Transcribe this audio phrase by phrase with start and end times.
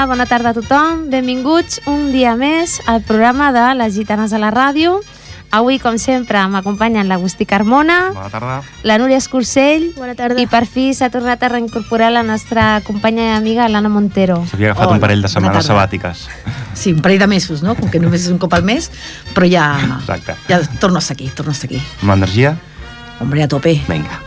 [0.00, 1.10] Hola, bona tarda a tothom.
[1.12, 4.94] Benvinguts un dia més al programa de Les Gitanes a la Ràdio.
[5.52, 8.54] Avui, com sempre, m'acompanyen l'Agustí Carmona, Bona tarda.
[8.82, 10.40] la Núria Escursell Bona tarda.
[10.40, 14.38] i per fi s'ha tornat a reincorporar la nostra companya i amiga, l'Anna Montero.
[14.48, 16.24] S'havia agafat Hola, un parell de setmanes sabàtiques.
[16.72, 17.76] Sí, un parell de mesos, no?
[17.76, 18.88] Com que només és un cop al mes,
[19.34, 19.68] però ja...
[20.00, 20.38] Exacte.
[20.48, 21.84] Ja torno a estar aquí, torno a estar aquí.
[22.00, 22.56] Amb l'energia?
[23.20, 23.76] Hombre, a tope.
[23.84, 24.22] Vinga.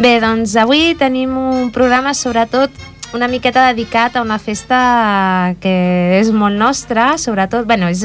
[0.00, 6.30] Bé, doncs avui tenim un programa sobretot una miqueta dedicat a una festa que és
[6.32, 8.04] molt nostra, sobretot, bueno, és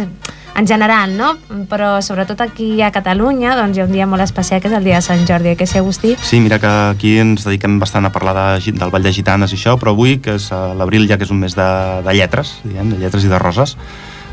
[0.56, 1.34] en general, no?
[1.70, 4.86] Però sobretot aquí a Catalunya, doncs hi ha un dia molt especial que és el
[4.86, 6.16] dia de Sant Jordi, que sí, Agustí?
[6.22, 9.60] Sí, mira que aquí ens dediquem bastant a parlar de, del Ball de Gitanes i
[9.60, 11.70] això, però avui, que és eh, l'abril ja que és un mes de,
[12.06, 13.76] de lletres, diguem, de lletres i de roses,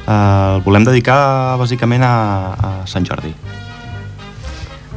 [0.06, 2.14] eh, el volem dedicar bàsicament a,
[2.52, 3.32] a Sant Jordi.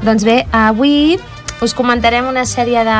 [0.03, 1.15] Doncs bé, avui
[1.63, 2.99] us comentarem una sèrie de,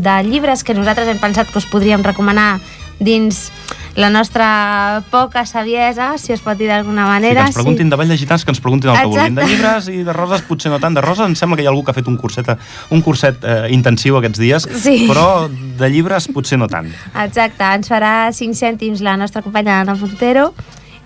[0.00, 2.60] de llibres que nosaltres hem pensat que us podríem recomanar
[2.98, 3.50] dins
[3.98, 7.46] la nostra poca saviesa, si es pot dir d'alguna Sí, que manera.
[7.46, 9.30] ens preguntin de Ball de Gitanes, que ens preguntin el que Exacte.
[9.30, 9.34] vulguin.
[9.34, 10.94] De llibres i de roses, potser no tant.
[10.94, 12.52] De roses em sembla que hi ha algú que ha fet un curset,
[12.94, 15.08] un curset eh, intensiu aquests dies, Sí.
[15.10, 16.92] però de llibres potser no tant.
[17.24, 20.52] Exacte, ens farà 5 cèntims la nostra companya Ana Montero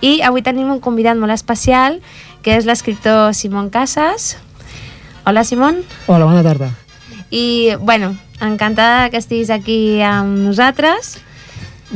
[0.03, 2.01] i avui tenim un convidat molt especial
[2.43, 4.37] que és l'escriptor Simón Casas.
[5.25, 5.77] Hola, Simón.
[6.09, 6.73] Hola, bona tarda.
[7.33, 8.13] I, bueno,
[8.45, 11.17] encantada que estiguis aquí amb nosaltres.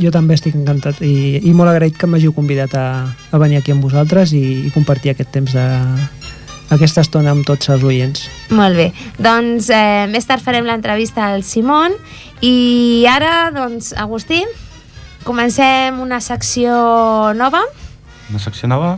[0.01, 3.73] Jo també estic encantat i, i molt agraït que m'hàgiu convidat a, a venir aquí
[3.73, 5.65] amb vosaltres i, i compartir aquest temps de
[6.73, 8.27] aquesta estona amb tots els oients.
[8.53, 8.89] Molt bé,
[9.21, 11.95] doncs eh, més tard farem l'entrevista al Simón
[12.41, 14.43] i ara, doncs, Agustí,
[15.27, 17.63] comencem una secció nova.
[18.29, 18.97] Una secció nova?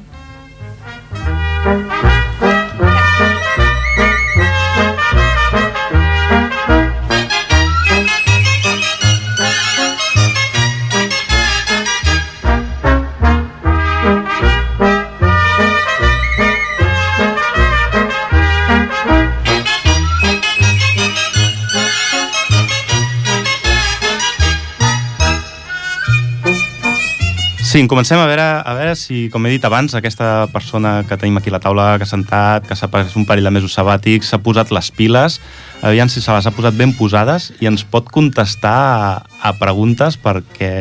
[27.80, 31.38] Sí, comencem a veure, a veure si, com he dit abans, aquesta persona que tenim
[31.40, 34.34] aquí a la taula, que ha sentat, que s'ha pres un parell de mesos sabàtics,
[34.34, 35.38] s'ha posat les piles,
[35.80, 39.14] aviam si se les ha posat ben posades i ens pot contestar a,
[39.48, 40.74] a preguntes perquè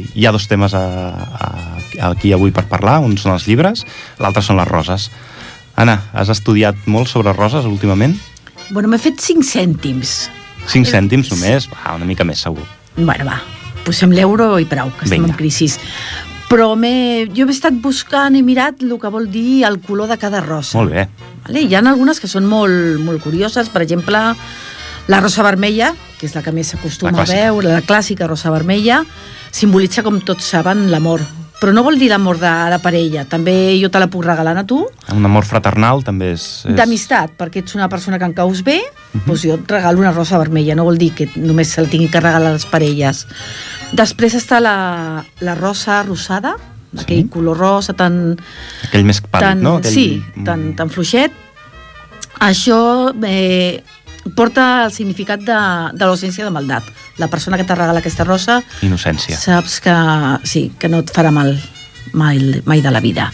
[0.00, 1.50] hi ha dos temes a, a,
[2.08, 3.84] aquí avui per parlar, un són els llibres,
[4.16, 5.10] l'altre són les roses.
[5.76, 8.16] Anna, has estudiat molt sobre roses últimament?
[8.70, 10.16] Bueno, m'he fet 5 cèntims.
[10.72, 11.68] 5 cèntims només?
[11.68, 12.64] Va, una mica més segur.
[12.96, 13.42] Bueno, va,
[13.84, 15.36] posem l'euro i prou, que estem Vinga.
[15.36, 15.74] en crisi.
[16.50, 20.40] Però jo he estat buscant, he mirat el que vol dir el color de cada
[20.42, 20.80] rosa.
[20.80, 21.06] Molt bé.
[21.46, 21.62] Vale?
[21.62, 24.18] Hi ha algunes que són molt, molt curioses, per exemple,
[25.06, 29.04] la rosa vermella, que és la que més s'acostuma a veure, la clàssica rosa vermella,
[29.54, 31.22] simbolitza, com tots saben, l'amor.
[31.60, 34.64] Però no vol dir l'amor de, de parella, també jo te la puc regalar a
[34.64, 34.78] tu,
[35.12, 36.64] Un amor fraternal també és...
[36.64, 36.74] és...
[36.78, 38.78] d'amistat, perquè ets una persona que em caus bé,
[39.12, 39.24] Mhm.
[39.26, 42.08] doncs jo et regalo una rosa vermella, no vol dir que només se la tingui
[42.08, 43.26] que regalar a les parelles.
[43.92, 46.56] Després està la, la rosa rosada,
[46.90, 47.04] Sí.
[47.04, 48.36] aquell color rosa tan,
[48.88, 49.76] Aquell més pàl·lid, no?
[49.78, 49.92] Aquell...
[49.92, 51.30] Sí, tan, tan fluixet.
[52.40, 53.82] Això eh,
[54.36, 55.58] porta el significat de,
[55.96, 56.86] de l'ausència de maldat.
[57.18, 59.36] La persona que te regala aquesta rosa Innocència.
[59.38, 59.96] saps que,
[60.44, 61.54] sí, que no et farà mal
[62.12, 63.30] mai, mai de la vida.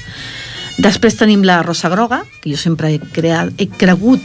[0.76, 4.20] Després tenim la rosa groga, que jo sempre he, creat, he cregut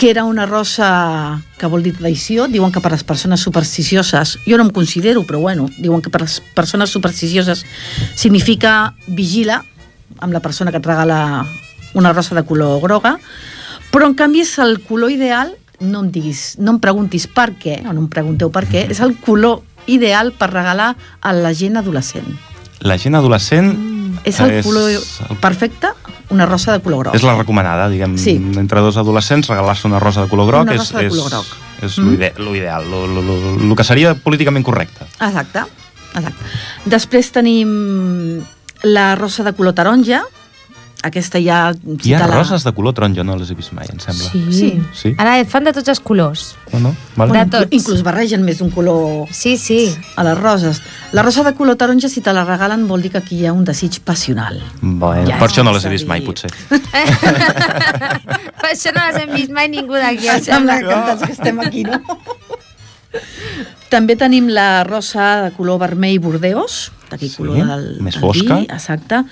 [0.00, 2.46] que era una rosa que vol dir traïció.
[2.48, 6.22] Diuen que per les persones supersticioses, jo no em considero, però bueno, diuen que per
[6.22, 7.66] les persones supersticioses
[8.14, 9.60] significa vigila
[10.20, 11.44] amb la persona que et regala
[11.92, 13.18] una rosa de color groga,
[13.90, 17.80] però en canvi és el color ideal, no em diguis, no em preguntis per què,
[17.88, 21.76] o no em pregunteu per què, és el color ideal per regalar a la gent
[21.80, 22.26] adolescent.
[22.80, 23.72] La gent adolescent...
[24.24, 24.90] És el color
[25.40, 25.88] perfecte,
[26.28, 27.14] una rosa de color groc.
[27.16, 28.34] És la recomanada, diguem, Sí.
[28.60, 31.30] entre dos adolescents, regalar-se una rosa de color groc Una és, rosa de és, color
[31.30, 31.46] groc.
[31.82, 32.04] és Mm.
[32.04, 35.06] lo ide- lo ideal, lo, lo, lo, lo que seria políticament correcte.
[35.20, 35.60] Exacte,
[36.14, 36.44] exacte.
[36.84, 38.42] Després tenim
[38.82, 40.22] la rosa de color taronja,
[41.02, 41.72] aquesta ja...
[42.04, 44.28] Hi ha roses de color taronja, no les he vist mai, em sembla.
[44.32, 44.42] Sí.
[44.52, 44.70] Sí.
[44.94, 45.12] Sí?
[45.18, 46.56] Ara fan de tots els colors.
[46.72, 46.92] No, no?
[47.16, 47.32] Vale.
[47.32, 47.72] De Bueno, tots.
[47.74, 49.94] Inclús barregen més d'un color Sí, sí.
[50.16, 50.82] a les roses.
[51.16, 53.52] La rosa de color taronja, si te la regalen, vol dir que aquí hi ha
[53.56, 54.60] un desig passional.
[54.82, 56.50] Bueno, Ja per això no les he vist mai, potser.
[58.60, 60.28] Per això no les hem vist mai ningú d'aquí.
[60.28, 60.94] em Em sembla sembla.
[60.94, 62.00] encantats que estem aquí, no?
[63.90, 68.60] També tenim la rosa de color vermell bordeus, d'aquell Sí, color del, més del fosca.
[68.60, 69.24] vi, exacte.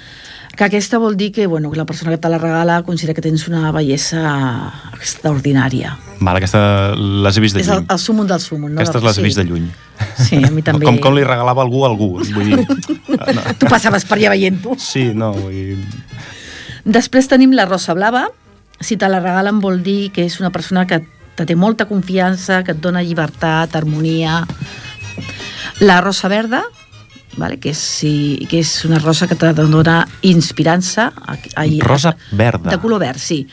[0.58, 3.22] Que aquesta vol dir que, bueno, que la persona que te la regala considera que
[3.22, 5.92] tens una bellesa extraordinària.
[6.18, 8.22] Val, aquesta les he vist de És el, lluny.
[8.22, 8.72] el del sumum.
[8.74, 8.80] No?
[8.80, 9.22] Aquestes les he Sí.
[9.28, 9.68] vist de lluny.
[10.18, 10.84] Sí, a mi també.
[10.84, 12.08] Com, com li regalava algú a algú.
[12.18, 13.42] Vull dir, no.
[13.60, 14.74] Tu passaves per allà veient-ho.
[14.82, 15.78] Sí, no, vull dir...
[16.84, 18.26] Després tenim la rosa blava.
[18.80, 21.04] Si te la regalen vol dir que és una persona que
[21.36, 24.40] te té molta confiança, que et dona llibertat, harmonia.
[25.78, 26.64] La rosa verda,
[27.38, 27.58] vale?
[27.62, 31.12] que, és, sí, que és una rosa que te dona inspirança.
[31.56, 32.70] Ai, Rosa verda.
[32.70, 33.44] De color verd, sí.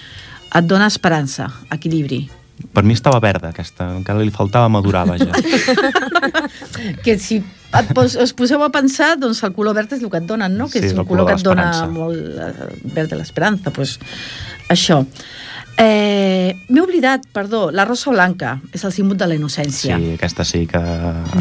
[0.55, 2.25] Et dona esperança, equilibri.
[2.71, 3.89] Per mi estava verda, aquesta.
[3.97, 5.31] Encara li faltava madurar, vaja.
[7.03, 7.39] Que si
[7.75, 10.53] et pos, us poseu a pensar, doncs el color verd és el que et donen,
[10.55, 10.67] no?
[10.71, 13.97] Que Sí, és un color color que et dona molt eh, verd de l'esperança, doncs
[14.71, 15.01] això.
[15.77, 19.97] Eh, M'he oblidat, perdó, la rosa blanca és el símbol de la innocència.
[19.99, 20.79] Sí, aquesta sí que...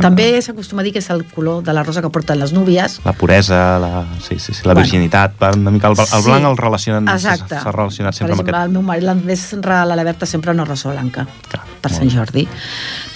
[0.02, 2.98] També s'acostuma a dir que és el color de la rosa que porten les núvies.
[3.06, 4.81] La puresa, la, sí, sí, sí, la Bueno.
[4.82, 6.22] virginitat, una mica el, el Sí.
[6.26, 7.60] blanc el relacionen, s'ha Exacte.
[7.62, 8.66] s'ha relacionat sempre per amb exemple, aquest...
[8.66, 12.14] el meu marit l'Andrés regala la Berta sempre una rosa blanca Clar, per Sant bé.
[12.16, 12.48] Jordi.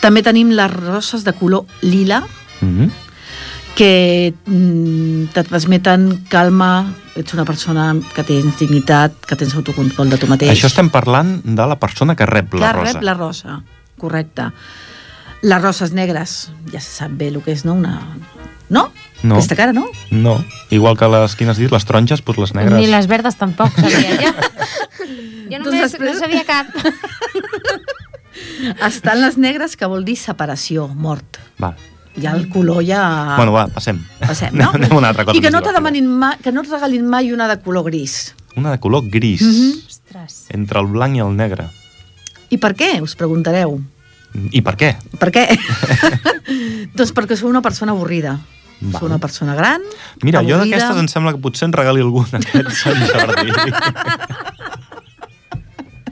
[0.00, 2.22] També tenim les roses de color lila,
[2.60, 2.90] Mhm.
[3.74, 6.92] que mm, te transmeten calma,
[7.22, 10.50] ets una persona que tens dignitat, que tens autocontrol de tu mateix.
[10.54, 12.92] Això estem parlant de la persona que rep la que rosa.
[12.92, 13.60] rep la rosa,
[13.98, 14.50] correcte.
[15.42, 17.74] Les roses negres, ja se sap bé el que és, no?
[17.78, 18.00] Una...
[18.68, 18.90] No?
[19.22, 19.36] No.
[19.36, 19.86] Aquesta cara, no?
[20.10, 22.78] No, igual que les, quines has dit, les taronges, doncs les negres.
[22.78, 24.32] Ni les verdes tampoc sabia jo.
[25.48, 26.66] Jo Doncs només després- no sabia cap.
[28.86, 31.38] Estan les negres, que vol dir separació, mort.
[31.58, 31.74] Val.
[32.22, 33.34] Ja el color ja...
[33.36, 34.00] Bueno, va, passem.
[34.20, 34.70] Passem, no?
[34.74, 35.60] Anem una altra cosa I que no,
[36.08, 36.32] ma...
[36.42, 38.34] que no et regalin mai una de color gris.
[38.56, 39.72] Una de color gris, Mhm.
[39.86, 40.46] Ostres.
[40.50, 41.68] entre el blanc i el negre.
[42.50, 43.00] I per què?
[43.02, 43.78] Us preguntareu.
[44.52, 44.96] I per què?
[45.18, 45.46] Per què?
[46.96, 48.38] doncs perquè sou una persona avorrida.
[48.80, 49.00] Val.
[49.00, 49.82] Sou una persona gran,
[50.22, 50.76] Mira, jo avorrida.
[50.78, 53.50] d'aquestes em sembla que potser en regali algun aquest Sant Jordi.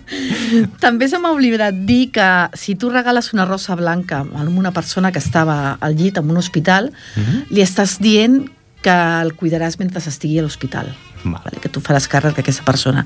[0.81, 5.13] També se m'ha oblidat dir que si tu regales una rosa blanca a una persona
[5.13, 7.47] que estava al llit en un hospital, Mhm.
[7.51, 8.49] li estàs dient
[8.83, 10.95] que el cuidaràs mentre estigui a l'hospital.
[11.25, 11.43] Val.
[11.43, 11.61] Vale?
[11.61, 13.05] Que tu faràs càrrec d'aquesta persona.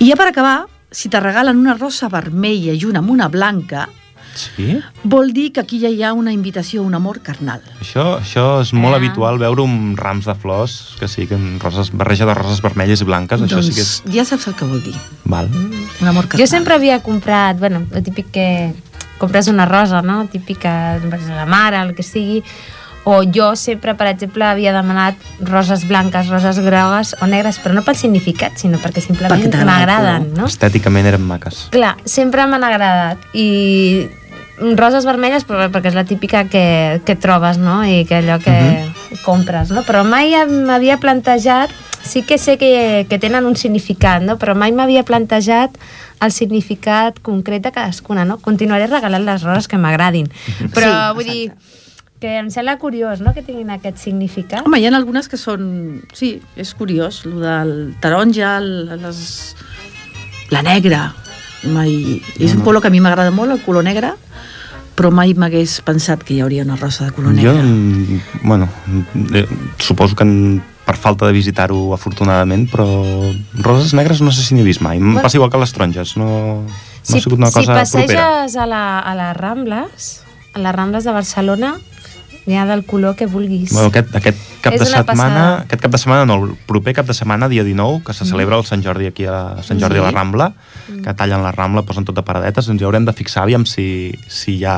[0.00, 3.88] I ja per acabar, si te regalen una rosa vermella i una amb una blanca,
[4.34, 4.80] Sí?
[5.04, 7.60] vol dir que aquí ja hi ha una invitació a un amor carnal.
[7.80, 8.96] Això, això és molt Ah.
[8.98, 13.04] habitual veure un rams de flors que sí, que roses, barreja de roses vermelles i
[13.04, 14.02] blanques, això doncs sí que és...
[14.14, 14.94] ja saps el que vol dir.
[15.24, 15.48] Val.
[15.52, 16.40] Un amor carnal.
[16.40, 18.74] Jo sempre havia comprat, bueno, el típic que
[19.18, 20.26] compres una rosa, no?
[20.26, 22.42] Típica per la mare, el que sigui,
[23.04, 27.82] o jo sempre, per exemple, havia demanat roses blanques, roses grogues o negres, però no
[27.82, 30.46] pel significat, sinó perquè simplement m'agraden, no?
[30.46, 31.64] Estèticament eren maques.
[31.74, 34.06] Clar, sempre m'han agradat i
[34.78, 37.82] roses vermelles però, perquè és la típica que, que trobes, no?
[37.84, 38.56] I que allò que
[39.26, 39.84] compres, no?
[39.86, 41.72] Però mai m'havia plantejat
[42.02, 44.36] sí que sé que, que tenen un significat, no?
[44.38, 45.76] però mai m'havia plantejat
[46.22, 48.38] el significat concret de cadascuna, no?
[48.42, 50.28] Continuaré regalant les roses que m'agradin,
[50.74, 51.44] però Sí, vull dir
[52.22, 54.62] que em sembla curiós, no?, que tinguin aquest significat.
[54.62, 56.04] Home, hi ha algunes que són...
[56.14, 59.22] Sí, és curiós, el del taronja, el, les...
[60.54, 61.08] la negra.
[61.74, 62.20] Mai...
[62.38, 64.12] És un color que a mi m'agrada molt, el color negre,
[65.02, 67.62] però mai m'hagués pensat que hi hauria una rosa de color Jo, negre.
[67.66, 68.68] mm, bueno,
[69.34, 69.46] eh,
[69.78, 72.86] suposo que en, per falta de visitar-ho afortunadament, però
[73.58, 74.98] roses negres no sé si n'he vist mai.
[74.98, 75.22] Em Bueno.
[75.22, 76.66] passa igual que les taronges, no, no
[77.02, 77.82] si, ha sigut una si cosa propera.
[77.82, 80.22] passeges a, la, a les Rambles,
[80.54, 81.74] a les Rambles de Barcelona,
[82.46, 83.72] n'hi ha del color que vulguis.
[83.72, 85.58] Bueno, aquest, aquest cap És de setmana, passada.
[85.66, 88.56] aquest cap de setmana, no, el proper cap de setmana, dia 19, que se celebra
[88.58, 90.02] el Sant Jordi aquí a Sant Jordi Sí.
[90.02, 90.52] a la Rambla,
[91.04, 94.12] que tallen la Rambla, posen tot de paradetes, ens hi haurem de fixar aviam si,
[94.28, 94.76] si, hi ha,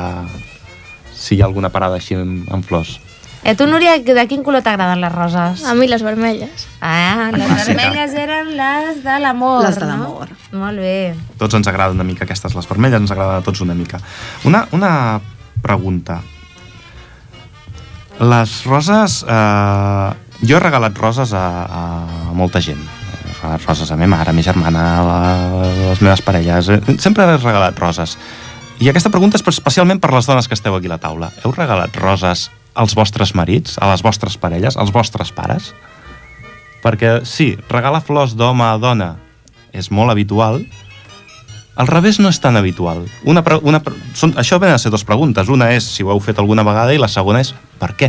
[1.14, 2.98] si hi ha alguna parada així amb, amb flors.
[3.44, 5.64] I a tu, Núria, de quin color t'agraden les roses?
[5.68, 6.62] A mi les vermelles.
[6.80, 7.74] Ah, les clàssica.
[7.76, 9.90] vermelles eren les de l'amor, Les de no?
[9.90, 10.30] l'amor.
[10.56, 10.94] Molt bé.
[11.36, 14.00] Tots ens agraden una mica aquestes, les vermelles ens agraden a tots una mica.
[14.48, 15.20] Una, una
[15.60, 16.22] pregunta.
[18.20, 19.24] Les roses...
[19.28, 20.10] Eh,
[20.44, 22.80] jo he regalat roses a, a molta gent.
[23.44, 26.68] Regalat roses a ma mare, a ma germana, a les meves parelles.
[26.72, 28.16] Eh, Sempre he regalat roses.
[28.80, 31.28] I aquesta pregunta és especialment per les dones que esteu aquí a la taula.
[31.44, 35.74] Heu regalat roses als vostres marits, a les vostres parelles, als vostres pares?
[36.80, 39.18] Perquè sí, regalar flors d'home a dona
[39.76, 40.62] és molt habitual,
[41.76, 43.04] al revés no és tan habitual.
[43.28, 43.82] Una, una,
[44.16, 45.52] són, això venen a ser dues preguntes.
[45.52, 48.08] Una és si ho heu fet alguna vegada i la segona és per què?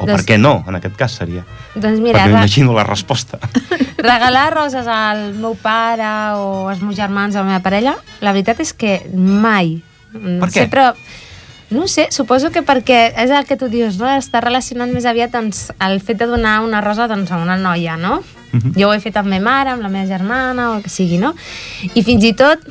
[0.00, 1.44] O Doncs- per què no, en aquest cas seria.
[1.74, 3.38] Doncs mira, Perquè m'imagino la resposta.
[4.00, 6.08] regalar roses al meu pare
[6.40, 9.78] o als meus germans o a la meva parella, la veritat és que mai.
[10.12, 10.64] Per què?
[10.64, 10.92] Sempre...
[11.70, 14.08] No sé, suposo que perquè és el que tu dius, no?
[14.10, 17.94] Està relacionat més aviat doncs, el fet de donar una rosa doncs, a una noia,
[17.96, 18.24] no?
[18.50, 18.72] Mhm.
[18.74, 21.20] Jo ho he fet amb meva mare, amb la meva germana, o el que sigui,
[21.22, 21.30] no?
[21.94, 22.64] I fins i tot,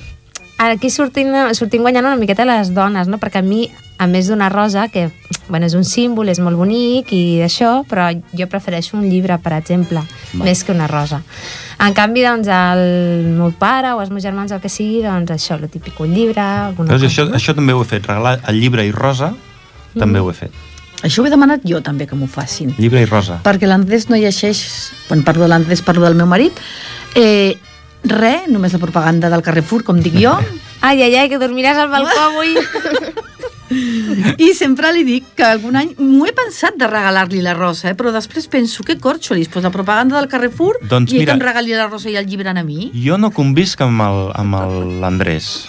[0.59, 3.17] aquí sortint, sortint guanyant una miqueta les dones, no?
[3.21, 5.09] Perquè a mi, a més d'una rosa, que
[5.49, 9.55] bueno, és un símbol, és molt bonic i això, però jo prefereixo un llibre, per
[9.57, 10.43] exemple, Va.
[10.45, 11.21] més que una rosa.
[11.79, 15.57] En canvi, doncs, el meu pare o els meus germans, el que sigui, doncs això,
[15.57, 17.07] el típic, un llibre, alguna cosa.
[17.07, 19.33] això, això també ho he fet, regalar el llibre i rosa,
[19.97, 20.51] també ho he fet.
[21.01, 22.73] Això ho he demanat jo també que m'ho facin.
[22.77, 23.39] Llibre i rosa.
[23.43, 26.59] Perquè l'Andrés no llegeix, quan parlo de l'Andrés parlo del meu marit,
[27.15, 27.55] eh,
[28.03, 30.37] res, només la propaganda del Carrefour, com dic jo,
[30.81, 32.55] Ai, ai, ai, que dormiràs al balcó avui.
[34.39, 37.95] i sempre li dic que algun any m'ho he pensat de regalar-li la rosa, eh?
[37.99, 41.45] però després penso que corxolis, pues la propaganda del Carrefour Doncs i mira- que em
[41.45, 42.89] regali la rosa i el llibre a mi.
[42.95, 45.67] Jo no convisc amb el- amb el- l'Andrés.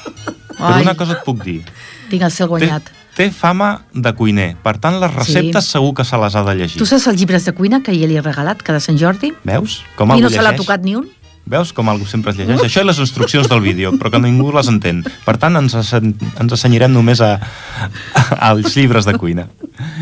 [0.56, 1.62] Però una cosa et puc dir.
[2.10, 2.90] Tinc el cel Té, guanyat.
[3.16, 5.70] té fama de cuiner, per tant les receptes Sí.
[5.72, 6.78] segur que se les ha de llegir.
[6.78, 9.32] Tu saps els llibres de cuina que ell li he regalat, cada Sant Jordi?
[9.44, 9.82] Veus?
[9.96, 10.60] Com I no se l'ha llegeix?
[10.66, 11.08] tocat ni un?
[11.50, 12.62] Veus com algú sempre es llegeix?
[12.62, 15.02] Això i les instruccions del vídeo, però que ningú les entén.
[15.25, 19.49] Per tant, ens, ens assenyarem només a, a, als llibres de cuina.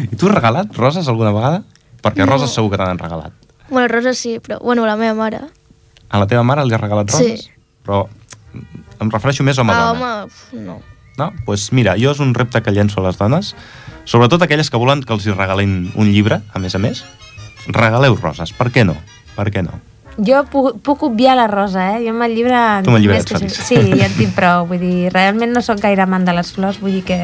[0.05, 1.63] I tu has regalat roses alguna vegada?
[2.05, 2.29] Perquè No.
[2.35, 3.33] roses segur que t'han regalat.
[3.71, 4.61] Bueno, Rosa sí, però...
[4.61, 5.41] Bueno, la meva mare.
[6.09, 7.17] A la teva mare li has regalat Sí.
[7.17, 7.51] roses?
[7.85, 8.07] Però
[9.01, 10.13] em refereixo més home a ah, dona.
[10.25, 10.81] home, no.
[11.19, 11.31] No?
[11.33, 13.55] Doncs pues mira, jo és un repte que llenço a les dones,
[14.05, 17.05] sobretot aquelles que volen que els hi regalin un llibre, a més a més.
[17.67, 18.97] Regaleu roses, per què no?
[19.35, 19.81] Per què no?
[20.19, 22.01] Jo puc, puc obviar la rosa, eh?
[22.05, 22.59] Jo amb el llibre...
[22.83, 23.59] Tu amb el llibre que feliç.
[23.69, 24.67] Sí, ja en tinc prou.
[24.67, 27.19] Vull dir, realment no sóc gaire amant de les flors, vull dir que...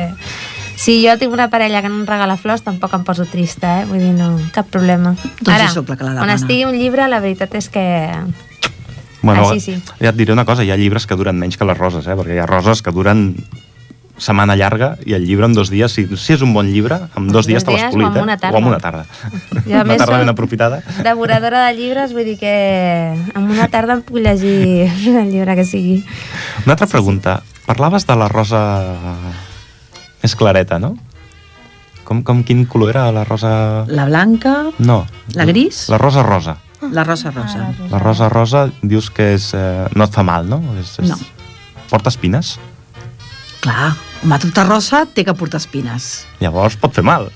[0.79, 3.85] Si jo tinc una parella que no em regala flors, tampoc em poso trista, eh?
[3.91, 5.15] Vull dir, no, cap problema.
[5.41, 7.85] Doncs jo sóc la que la on estigui un llibre, la veritat és que...
[9.23, 9.75] Bueno, Ah, sí, sí.
[10.03, 12.15] ja et diré una cosa, hi ha llibres que duren menys que les roses, eh?
[12.19, 13.31] perquè hi ha roses que duren
[14.19, 17.27] setmana llarga i el llibre en dos dies, si, si és un bon llibre, en
[17.29, 18.23] dos Dos dies te l'has o polit, en eh?
[18.23, 18.55] una tarda.
[18.57, 19.07] O en una tarda.
[19.67, 20.83] Jo, una tarda ben aprofitada.
[21.03, 22.55] Devoradora de llibres, vull dir que
[23.35, 24.87] en una tarda em puc llegir
[25.23, 26.05] el llibre que sigui.
[26.65, 27.41] Una altra pregunta.
[27.67, 28.61] Parlaves de la rosa
[30.23, 30.95] més clareta, no?
[32.05, 33.85] Com, com quin color era la rosa...
[33.89, 35.07] La blanca, No.
[35.35, 35.89] La gris?
[35.89, 36.59] La rosa rosa.
[36.93, 37.71] la rosa rosa.
[37.91, 40.61] La rosa rosa dius que és, eh, no et fa mal, no?
[40.81, 41.09] És, és...
[41.09, 41.17] No.
[41.89, 42.59] Porta espines?
[43.65, 46.27] Clar, home, tota rosa té que portar espines.
[46.45, 47.31] Llavors pot fer mal.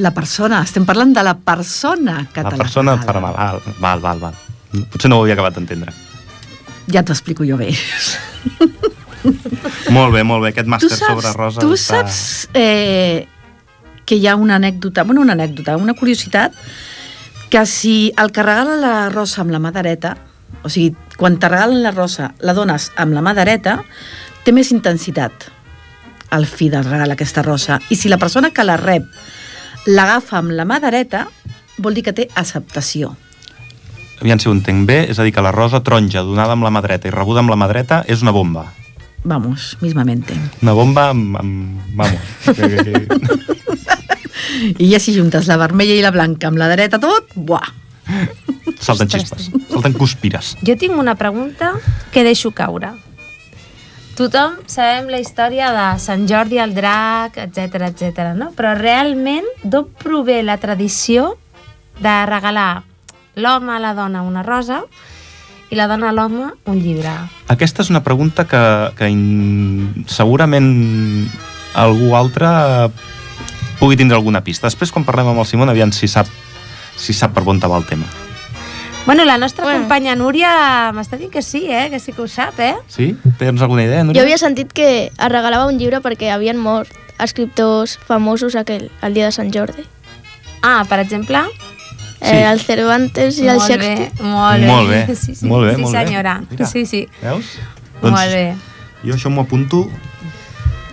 [0.00, 3.36] La persona, estem parlant de la persona que la te persona et farà mal.
[3.36, 4.86] Val, val, val, val.
[4.90, 5.92] Potser no ho havia acabat d'entendre.
[6.90, 7.70] Ja t'ho explico jo bé.
[9.94, 10.50] Molt bé, molt bé.
[10.52, 12.02] Aquest tu màster saps, sobre rosa tu està...
[12.02, 12.18] saps
[12.56, 13.24] eh,
[14.04, 16.56] que hi ha una anècdota, bueno, una anècdota, una curiositat,
[17.52, 20.16] que si el que regala la rosa amb la mà dreta,
[20.64, 23.78] o sigui, quan te regalen la rosa, la dones amb la mà dreta,
[24.44, 25.50] té més intensitat
[26.34, 27.80] el fi del regal aquesta rosa.
[27.90, 29.04] I si la persona que la rep
[29.86, 31.28] l'agafa amb la mà dreta,
[31.78, 33.14] vol dir que té acceptació.
[34.20, 36.72] Aviam si ho entenc bé, és a dir, que la rosa taronja donada amb la
[36.72, 38.64] mà dreta i rebuda amb la mà dreta és una bomba.
[39.24, 40.34] Vamos, mismamente.
[40.62, 41.36] Una bomba amb...
[41.40, 42.20] amb vamos.
[44.78, 47.72] I ja si juntes la vermella i la blanca amb la dreta tot, buah!
[48.84, 49.24] Salten Ostres.
[49.24, 49.48] xispes.
[49.72, 50.46] Salten cuspires.
[50.60, 51.72] Jo tinc una pregunta
[52.12, 52.92] que deixo caure.
[54.14, 58.28] Tothom sabem la història de Sant Jordi el drac, etc etc.
[58.38, 58.52] no?
[58.54, 61.32] Però realment d'on prové la tradició
[61.98, 62.84] de regalar
[63.34, 64.84] l'home a la dona una rosa
[65.66, 67.10] i la dona a l'home un llibre?
[67.50, 68.62] Aquesta és una pregunta que,
[68.94, 70.04] que in...
[70.06, 70.70] segurament
[71.74, 72.52] algú altre
[73.80, 74.70] pugui tindre alguna pista.
[74.70, 76.30] Després, quan parlem amb el Simon, aviam si sap,
[76.94, 78.23] si sap per on va el tema.
[79.06, 79.80] Bueno, la nostra Bueno.
[79.80, 81.90] companya Núria m'està dient que sí, eh?
[81.90, 82.74] que sí que ho sap, eh?
[82.88, 83.16] Sí?
[83.38, 84.22] Tens alguna idea, Jo Núria?
[84.22, 86.88] havia sentit que es regalava un llibre perquè havien mort
[87.20, 89.84] escriptors famosos aquell, el dia de Sant Jordi.
[90.62, 91.38] Ah, per exemple?
[92.22, 92.32] Sí.
[92.32, 94.10] Eh, el Cervantes i el molt Shakespeare.
[94.16, 94.66] Bé, molt bé.
[94.66, 96.04] Molt bé, Sí, sí, molt bé, sí, molt bé.
[96.06, 96.40] senyora.
[96.50, 96.66] Mira.
[96.66, 97.08] Sí, sí.
[97.20, 97.44] Veus?
[98.00, 98.54] molt bé.
[99.04, 99.90] Jo això m'ho apunto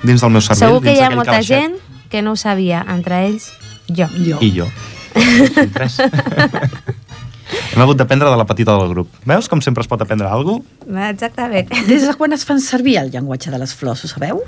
[0.04, 1.62] dins del meu cervell, Segur que hi ha molta calaixet.
[1.62, 1.76] gent
[2.10, 3.54] que no ho sabia, entre ells
[3.88, 4.08] jo.
[4.20, 4.38] Jo.
[4.42, 4.68] I jo.
[5.56, 5.96] Som tres.
[7.74, 9.10] Hem hagut d'aprendre de la petita del grup.
[9.26, 11.10] Veus com sempre es pot aprendre alguna cosa?
[11.10, 11.70] Exactament.
[11.88, 14.42] Des de quan es fan servir el llenguatge de les flors, ho sabeu?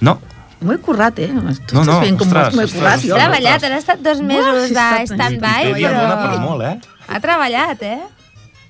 [0.00, 0.18] No.
[0.60, 1.28] M'ho he currat, eh?
[1.30, 3.14] Tu No, estàs no, com ostres, m'ho he ostres, currat, He jo.
[3.14, 3.22] ostres.
[3.22, 6.04] treballat, han estat dos mesos si de stand-by, però...
[6.20, 7.04] per molt, eh?
[7.08, 7.98] Ha treballat, eh?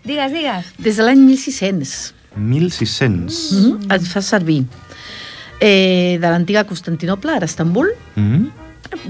[0.04, 0.64] Digues, digues.
[0.78, 3.52] Des de l'any 1600 1.600.
[3.52, 3.94] mm -hmm.
[3.94, 4.64] es fa servir
[5.60, 7.90] eh, de l'antiga Constantinople, ara Estambul.
[8.14, 8.50] Mm -hmm.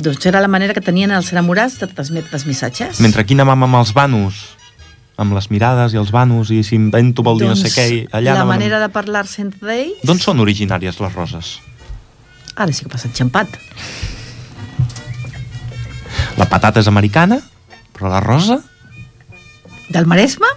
[0.03, 3.01] Doncs era la manera que tenien els enamorats de transmetre els missatges.
[3.01, 4.57] Mentre aquí anàvem amb els banus,
[5.21, 7.99] amb les mirades i els banus, i si invento vol dir no sé què, i
[8.09, 10.01] allà Doncs la manera de parlar-se entre ells...
[10.09, 11.59] D'on són originàries les roses?
[12.57, 13.53] Ara sí que passa enxampat.
[16.41, 17.41] La patata és americana,
[17.97, 18.61] però la rosa?
[19.93, 20.49] Del Maresme?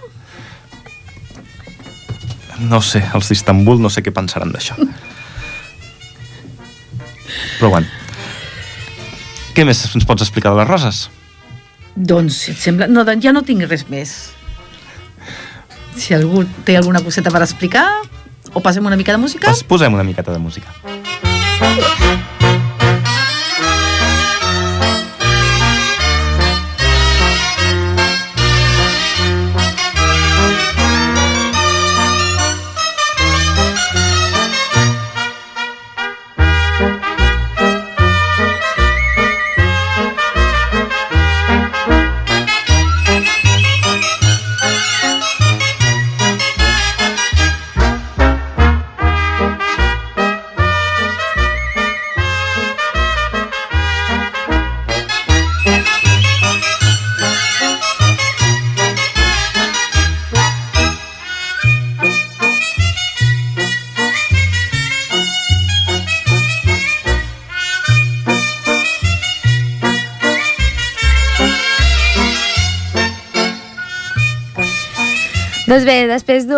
[2.64, 4.78] No sé, els d'Istanbul no sé què pensaran d'això.
[7.58, 7.90] Però bueno.
[9.54, 11.04] Què més ens pots explicar de les roses?
[11.94, 12.88] Doncs, si et sembla...
[12.90, 14.14] No, doncs ja no tinc res més.
[15.96, 17.86] Si algú té alguna coseta per explicar,
[18.52, 19.50] o passem una mica de música?
[19.50, 20.74] Pues posem una miqueta de música.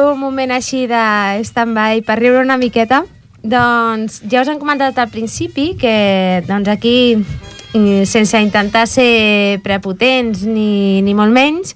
[0.06, 1.02] D'un moment així de
[1.46, 3.02] stand-by per riure una miqueta,
[3.42, 6.96] doncs ja us han comentat al principi que doncs aquí,
[8.08, 11.75] sense intentar ser prepotents ni, ni molt menys,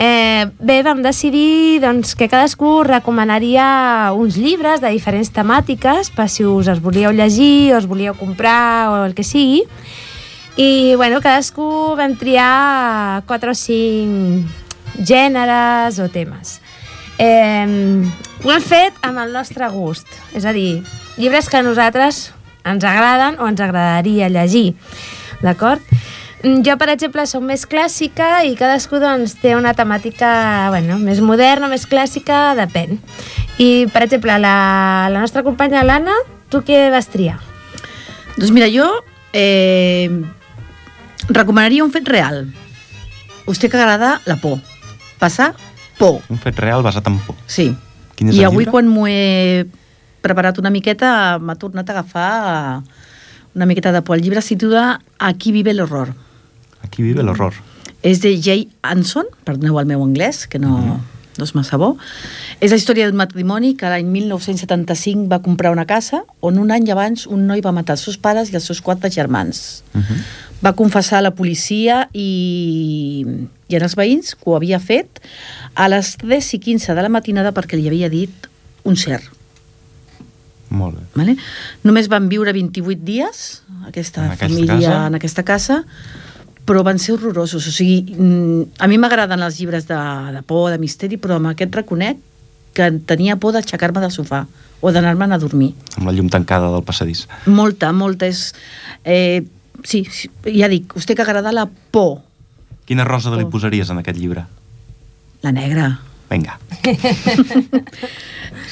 [0.00, 6.44] eh, bé, vam decidir doncs, que cadascú recomanaria uns llibres de diferents temàtiques per si
[6.44, 9.64] us els volíeu llegir o els volíeu comprar o el que sigui.
[10.56, 14.48] I, bueno, cadascú vam triar quatre o cinc
[15.00, 16.58] gèneres o temes.
[17.20, 18.02] Eh,
[18.40, 20.80] ho hem fet amb el nostre gust, és a dir,
[21.20, 22.30] llibres que a nosaltres
[22.64, 24.72] ens agraden o ens agradaria llegir,
[25.44, 25.84] d'acord?
[26.40, 31.20] Mm, Jo, per exemple, soc més clàssica i cadascú doncs, té una temàtica bueno, més
[31.20, 32.96] moderna, més clàssica, depèn.
[33.60, 36.16] I, per exemple, la, la nostra companya l'Anna,
[36.48, 37.36] tu què vas triar?
[38.38, 38.88] Doncs mira, jo
[39.36, 40.08] eh,
[41.28, 42.46] recomanaria un fet real.
[43.44, 44.62] Us té que agradar la por.
[45.20, 45.52] Passar
[46.00, 47.36] por, Un fet real basat en por.
[47.46, 47.70] sí.
[48.16, 48.72] Quin és I avui llibre?
[48.74, 49.66] quan m'ho he
[50.20, 52.82] preparat una miqueta m'ha tornat a agafar
[53.54, 54.16] una miqueta de por.
[54.18, 56.12] El llibre es titula Aquí vive l'horror.
[56.82, 57.54] Aquí vive l'horror.
[58.02, 61.00] És de Jay Anson, perdoneu el meu anglès, que no,
[61.38, 61.96] no és massa bo.
[62.60, 66.90] És la història d'un matrimoni que l'any 1975 va comprar una casa on un any
[66.92, 69.82] abans un noi va matar els seus pares i els seus quatre germans.
[69.94, 70.20] Uh -huh.
[70.64, 73.24] Va confessar a la policia i,
[73.70, 75.20] i en els veïns que ho havia fet
[75.74, 78.48] a les 3 i 15 de la matinada perquè li havia dit
[78.84, 79.28] un cert.
[80.70, 81.04] Molt bé.
[81.18, 81.36] Vale?
[81.82, 85.06] Només van viure 28 dies aquesta En aquesta família casa?
[85.08, 85.78] en aquesta casa,
[86.64, 87.66] però van ser horrorosos.
[87.66, 89.98] O sigui, mm, a mi m'agraden els llibres de,
[90.36, 92.20] de por, de misteri, però amb aquest reconec
[92.74, 94.44] que tenia por d'aixecar-me del sofà
[94.80, 95.72] o d'anar-me'n a dormir.
[95.98, 97.26] Amb la llum tancada del passadís.
[97.50, 98.30] Molta, molta.
[98.30, 98.54] És,
[99.04, 99.42] eh,
[99.82, 102.20] sí, sí, ja dic, us té que agradar la por,
[102.90, 103.52] Quina rosa li Por.
[103.54, 104.44] posaries en aquest llibre?
[105.42, 106.00] la negra.
[106.28, 106.58] Vinga.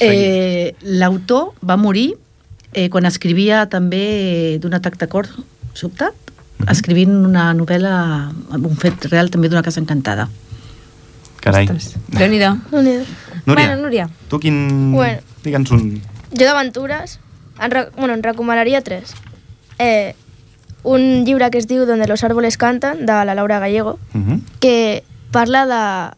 [0.01, 2.13] Eh, L'autor va morir
[2.73, 5.27] eh, quan escrivia també d'un atac de cor
[5.75, 6.13] sobtat,
[6.71, 7.93] escrivint una novel·la,
[8.55, 10.27] un fet real també d'una casa encantada.
[11.43, 11.65] Carai.
[11.67, 12.53] Déu-n'hi-do.
[12.71, 13.05] Déu-n'hi-do.
[13.47, 14.09] Núria, Bueno, Núria.
[14.29, 14.91] tu quin...
[14.93, 15.19] Bueno.
[15.43, 15.83] Digue'ns un...
[16.31, 17.17] Jo d'aventures,
[17.59, 19.15] en, re- bueno, en recomanaria tres.
[19.79, 20.13] Eh,
[20.83, 24.41] un llibre que es diu Donde los árboles cantan, de la Laura Gallego, Uh -huh.
[24.59, 26.15] que parla de...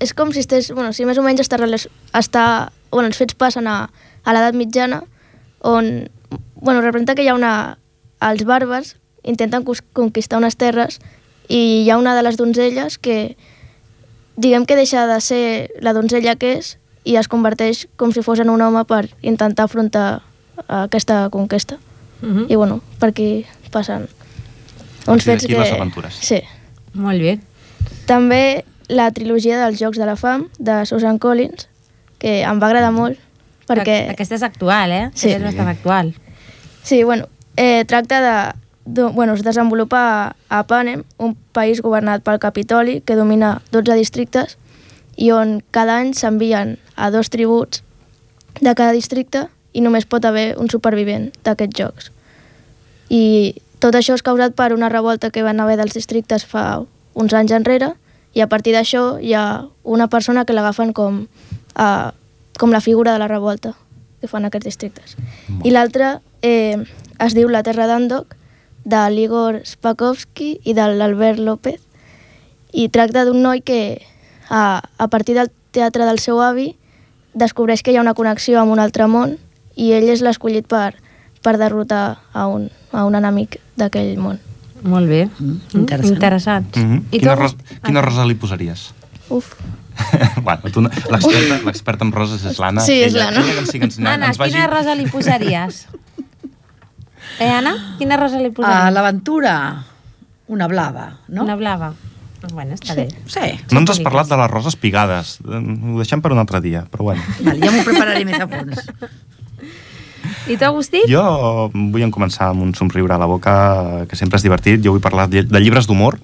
[0.00, 0.70] És com si estés...
[0.72, 1.56] Bueno, si més o menys està...
[2.12, 3.90] està bueno, els fets passen a,
[4.24, 5.04] a l'edat mitjana,
[5.60, 6.08] on...
[6.56, 7.78] Bueno, representa que hi ha una...
[8.20, 11.00] Els bàrbars intenten conquistar unes terres
[11.48, 13.36] i hi ha una de les donzelles que
[14.36, 18.40] diguem que deixa de ser la donzella que és i es converteix com si fos
[18.40, 20.22] en un home per intentar afrontar
[20.68, 21.78] aquesta conquesta.
[22.24, 22.46] Uh -huh.
[22.52, 24.08] I bueno, per aquí passen
[25.06, 25.60] uns Aquí- fets aquí que...
[25.60, 26.14] les aventures.
[26.14, 26.40] Sí.
[26.94, 27.38] Molt bé.
[28.06, 31.68] També la trilogia dels Jocs de la Fam, de Susan Collins,
[32.18, 33.18] que em va agradar molt,
[33.68, 34.10] perquè...
[34.10, 35.10] Aquesta és actual, eh?
[35.14, 35.28] Sí.
[35.28, 36.14] Aquesta és bastant actual.
[36.82, 38.52] Sí, bueno, eh, tracta de,
[38.84, 39.02] de...
[39.10, 44.58] Bueno, es desenvolupa a, a Panem, un país governat pel Capitoli, que domina 12 districtes,
[45.16, 47.82] i on cada any s'envien a dos tributs
[48.60, 52.10] de cada districte i només pot haver un supervivent d'aquests jocs.
[53.10, 57.34] I tot això és causat per una revolta que van haver dels districtes fa uns
[57.36, 57.92] anys enrere
[58.34, 61.26] i a partir d'això hi ha una persona que l'agafen com,
[61.78, 62.10] uh,
[62.58, 63.74] com la figura de la revolta
[64.20, 65.16] que fan aquests districtes.
[65.62, 66.80] I l'altre eh,
[67.20, 68.34] es diu La Terra d'Andok,
[68.84, 71.80] de l'Igor Spakovski i de l'Albert López,
[72.72, 74.00] i tracta d'un noi que
[74.48, 76.74] a, a partir del teatre del seu avi
[77.34, 79.36] descobreix que hi ha una connexió amb un altre món
[79.76, 80.94] i ell és l'escollit per,
[81.44, 84.40] per derrotar a un, a un enemic d'aquell món.
[84.84, 85.24] Molt bé.
[85.28, 86.14] Mm, interessant.
[86.16, 86.76] Interessant.
[86.76, 87.02] Mm -hmm.
[87.10, 88.92] I quina, tu, ros quina rosa li posaries?
[89.28, 89.54] Uf,
[90.46, 92.80] bueno, tu no- l'experta l'experta en roses és l'Anna.
[92.80, 93.42] Sí, és l'Anna.
[93.70, 94.52] sí Anna, ens vagi...
[94.52, 95.86] quina rosa li posaries?
[97.40, 97.96] Eh, Anna?
[97.98, 98.94] Quina rosa li A posaries?
[98.94, 99.84] l'aventura,
[100.46, 101.42] una blava, no?
[101.42, 101.94] Una blava.
[102.52, 103.08] Bueno, està bé.
[103.26, 103.40] Sí.
[103.72, 105.38] No ens has parlat de les roses pigades.
[105.40, 107.22] Eh, Ho deixem per un altre dia, però bueno.
[107.40, 108.84] Vale, ja m'ho prepararé més a fons.
[110.46, 111.02] I tu, Agustí?
[111.08, 114.82] Jo vull començar amb un somriure a la boca, que sempre és divertit.
[114.84, 116.18] Jo vull parlar de llibres d'humor.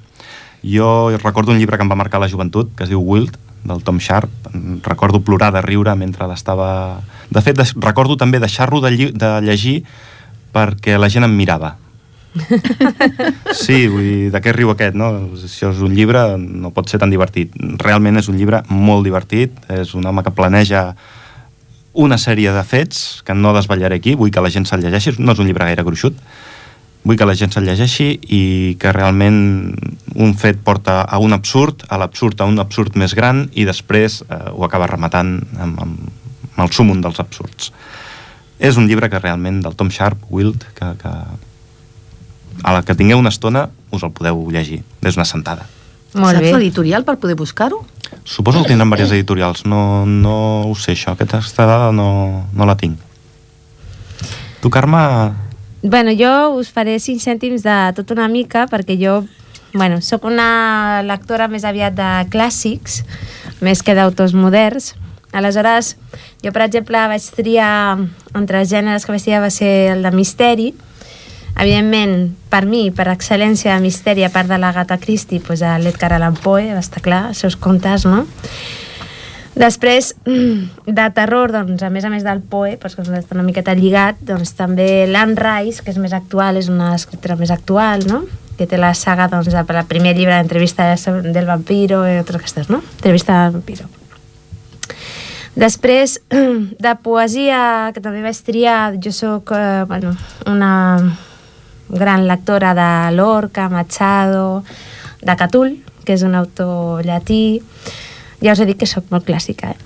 [0.62, 3.82] Jo recordo un llibre que em va marcar la joventut, que es diu Wild, del
[3.82, 4.28] Tom Sharp.
[4.84, 7.00] Recordo plorar de riure mentre l'estava...
[7.30, 9.84] De fet, recordo també deixar-lo de, lli- de llegir
[10.52, 11.76] perquè la gent em mirava.
[13.60, 15.08] Sí, vull dir, de què riu aquest, no?
[15.40, 17.52] Si això és un llibre, no pot ser tan divertit.
[17.82, 20.84] Realment és un llibre molt divertit, és un home que planeja
[22.00, 25.34] una sèrie de fets que no desvetllaré aquí, vull que la gent se'l llegeixi, no
[25.34, 26.16] és un llibre gaire gruixut,
[27.04, 28.42] vull que la gent se'l llegeixi i
[28.80, 29.40] que realment
[30.14, 34.20] un fet porta a un absurd, a l'absurd a un absurd més gran i després
[34.26, 36.08] eh, ho acaba rematant amb, amb,
[36.56, 37.72] amb el súmum dels absurds.
[38.60, 41.14] És un llibre que realment, del Tom Sharp, Wild, que, que
[42.62, 44.82] a la que tingueu una estona us el podeu llegir.
[45.00, 45.64] És una sentada.
[46.14, 47.84] Molt Saps l'editorial per poder buscar-ho?
[48.24, 49.64] Suposo que tindran diverses editorials.
[49.64, 51.14] No, no ho sé, això.
[51.14, 52.98] Aquesta dada no, no la tinc.
[54.60, 55.00] Tu, Carme...
[55.82, 59.22] Bueno, jo us faré cinc cèntims de tot una mica, perquè jo,
[59.72, 63.00] bueno, sóc una lectora més aviat de clàssics,
[63.64, 64.92] més que d'autors moderns.
[65.32, 65.94] Aleshores,
[66.42, 67.72] jo, per exemple, vaig triar
[68.36, 70.72] entre els gèneres que vaig triar va ser el de misteri.
[71.60, 76.14] Evidentment, per mi, per excel·lència de misteri, a part de l'Agatha Christie, doncs a l'Edgar
[76.16, 78.24] Allan Poe, va estar clar, els seus contes, no?
[79.60, 80.14] Després,
[81.00, 84.24] de terror, doncs, a més a més del Poe, doncs, que està una miqueta lligat,
[84.24, 88.24] doncs també l'Anne Rice, que és més actual, és una escriptora més actual, no?
[88.56, 90.90] que té la saga doncs, de el primer llibre d'entrevista
[91.24, 92.82] del vampiro i altres aquestes, no?
[92.98, 93.86] Entrevista del vampiro.
[95.56, 96.20] Després,
[96.84, 100.12] de poesia, que també vaig triar, jo sóc eh, bueno,
[100.44, 100.70] una
[101.90, 104.64] gran lectora de Lorca, Machado,
[105.22, 107.60] de Catull, que és un autor llatí.
[108.40, 109.78] Ja us he dit que sóc molt clàssica, eh?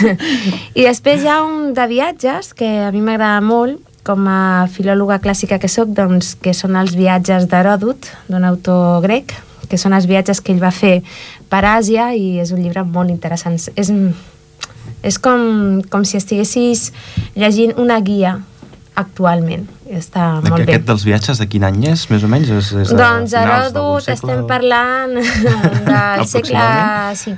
[0.80, 5.20] I després hi ha un de viatges que a mi m'agrada molt, com a filòloga
[5.24, 9.34] clàssica que sóc, doncs, que són els viatges d'Heròdot, d'un autor grec,
[9.70, 11.00] que són els viatges que ell va fer
[11.50, 13.56] per Àsia i és un llibre molt interessant.
[13.56, 13.92] És,
[15.06, 16.90] és com, com si estiguessis
[17.38, 18.38] llegint una guia
[19.00, 19.68] actualment.
[19.90, 20.68] Està De, molt bé.
[20.68, 22.48] aquest dels viatges de quin any és, més o menys?
[22.54, 25.16] És, és de Doncs Heròdot estem o- parlant
[25.90, 26.60] del segle?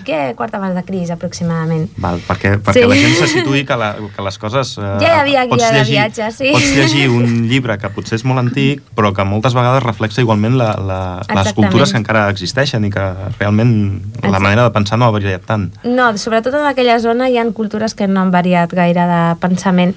[0.05, 1.87] V, quart abans de Cris, aproximadament.
[1.97, 2.89] Val, perquè, perquè Sí.
[2.89, 4.75] la gent se situï que, la, que les coses...
[4.77, 6.51] Eh, Ja hi havia pots guia de llegir, viatges, sí.
[6.53, 10.59] Pots llegir un llibre que potser és molt antic, però que moltes vegades reflexa igualment
[10.61, 11.01] la, la,
[11.41, 13.07] les cultures que encara existeixen i que
[13.39, 13.73] realment
[14.21, 14.43] la Exacte.
[14.45, 15.71] manera de pensar no ha variat tant.
[15.85, 19.97] No, sobretot en aquella zona hi ha cultures que no han variat gaire de pensament.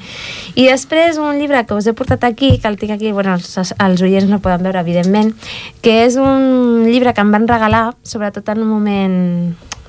[0.56, 3.74] I després un llibre que us he portat aquí, que el tinc aquí, bueno, els,
[3.74, 5.34] els oients no poden veure, evidentment,
[5.82, 9.18] que és un llibre que em van regalar, sobretot en un moment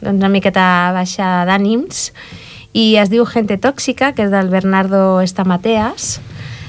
[0.00, 0.66] doncs, una miqueta
[0.96, 2.10] baixa d'ànims,
[2.76, 6.18] i es diu Gente Tòxica, que és del Bernardo Estamateas.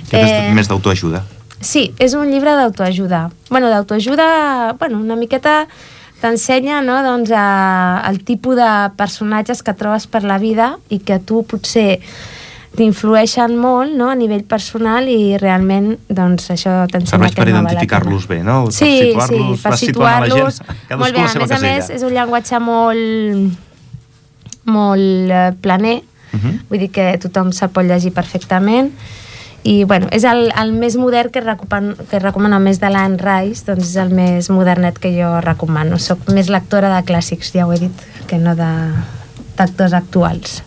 [0.08, 0.54] Que és eh...
[0.56, 1.26] més d'autoajuda.
[1.60, 3.28] Sí, és un llibre d'autoajuda.
[3.50, 5.66] Bueno, d'autoajuda, bueno, una miqueta
[6.22, 11.20] t'ensenya no, doncs, a, el tipus de personatges que trobes per la vida i que
[11.20, 12.00] tu potser
[12.78, 17.64] t'influeixen molt no, a nivell personal i realment doncs, això t'ensenya Serveix que per no
[17.64, 18.58] identificar-los bé, no?
[18.72, 20.60] Sí, per situar-los, sí, per situar-los.
[20.62, 21.24] cadascú molt bé.
[21.26, 23.58] a més a més, és un llenguatge molt,
[24.78, 26.60] molt eh, planer, Uh -huh.
[26.70, 28.92] vull dir que tothom se'l pot llegir perfectament.
[29.64, 33.64] I bueno, és el, el més modern que recomano, que recomano més de l'Anne Rice
[33.66, 35.98] doncs és el més modernet que jo recomano.
[35.98, 37.92] Soc més lectora de clàssics, ja ho he dit
[38.28, 38.92] que no de
[39.58, 40.62] d'actors actuals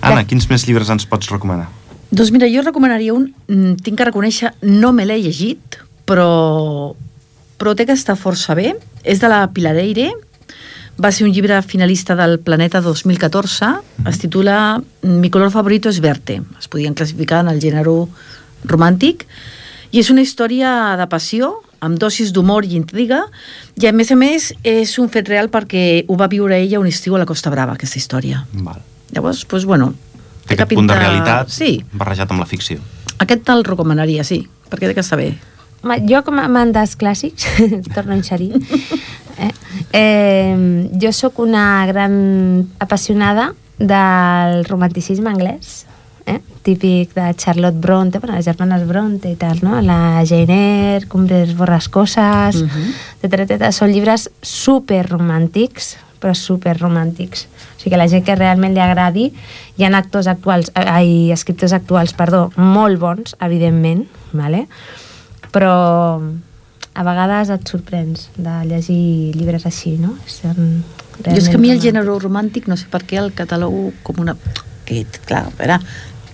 [0.00, 1.68] Anna, quins més llibres ens pots recomanar?
[2.10, 6.94] Doncs mira, jo recomanaria un, mm, tinc que reconèixer, no me l'he llegit, però,
[7.58, 8.76] però té que estar força bé.
[9.04, 10.12] És de la Pilar Eire,
[10.98, 13.76] va ser un llibre finalista del Planeta 2014,
[14.08, 16.42] es titula Mi color favorito es verte.
[16.58, 17.92] Es podien classificar en el gènere
[18.64, 19.26] romàntic,
[19.92, 23.22] i és una història de passió, amb dosis d'humor i intriga,
[23.80, 26.86] i a més a més és un fet real perquè ho va viure ella un
[26.90, 28.44] estiu a la Costa Brava, aquesta història.
[28.52, 28.80] Val.
[29.14, 29.92] Llavors, doncs, bueno...
[30.48, 32.78] Té que aquest punt de pinta- realitat Sí, barrejat amb la ficció.
[33.18, 35.32] aquest te'l recomanaria, sí, perquè té que estar bé.
[35.82, 37.44] Home, jo com a amant dels clàssics,
[37.94, 38.54] torno a inserir,
[39.38, 39.50] eh,
[39.92, 45.84] eh, jo sóc una gran apassionada del romanticisme anglès,
[46.28, 46.40] eh?
[46.62, 49.80] típic de Charlotte Bronte, bueno, les germanes Bronte i tal, no?
[49.80, 52.68] La Jane Eyre, Cumbres borrascoses, uh.
[52.68, 52.92] -huh.
[53.22, 53.72] etc.
[53.72, 57.46] Són llibres super romàntics, però super romàntics.
[57.46, 59.32] O sigui que la gent que realment li agradi,
[59.76, 64.66] hi ha actors actuals, eh, ai, escriptors actuals, perdó, molt bons, evidentment, vale?
[65.52, 66.20] però
[66.98, 70.16] a vegades et sorprens de llegir llibres així, no?
[70.26, 70.82] Són
[71.18, 74.20] Jo és que a mi el gènere romàntic, no sé per què, el catalogo com
[74.22, 74.36] una...
[74.86, 75.78] Que, clar, a veure,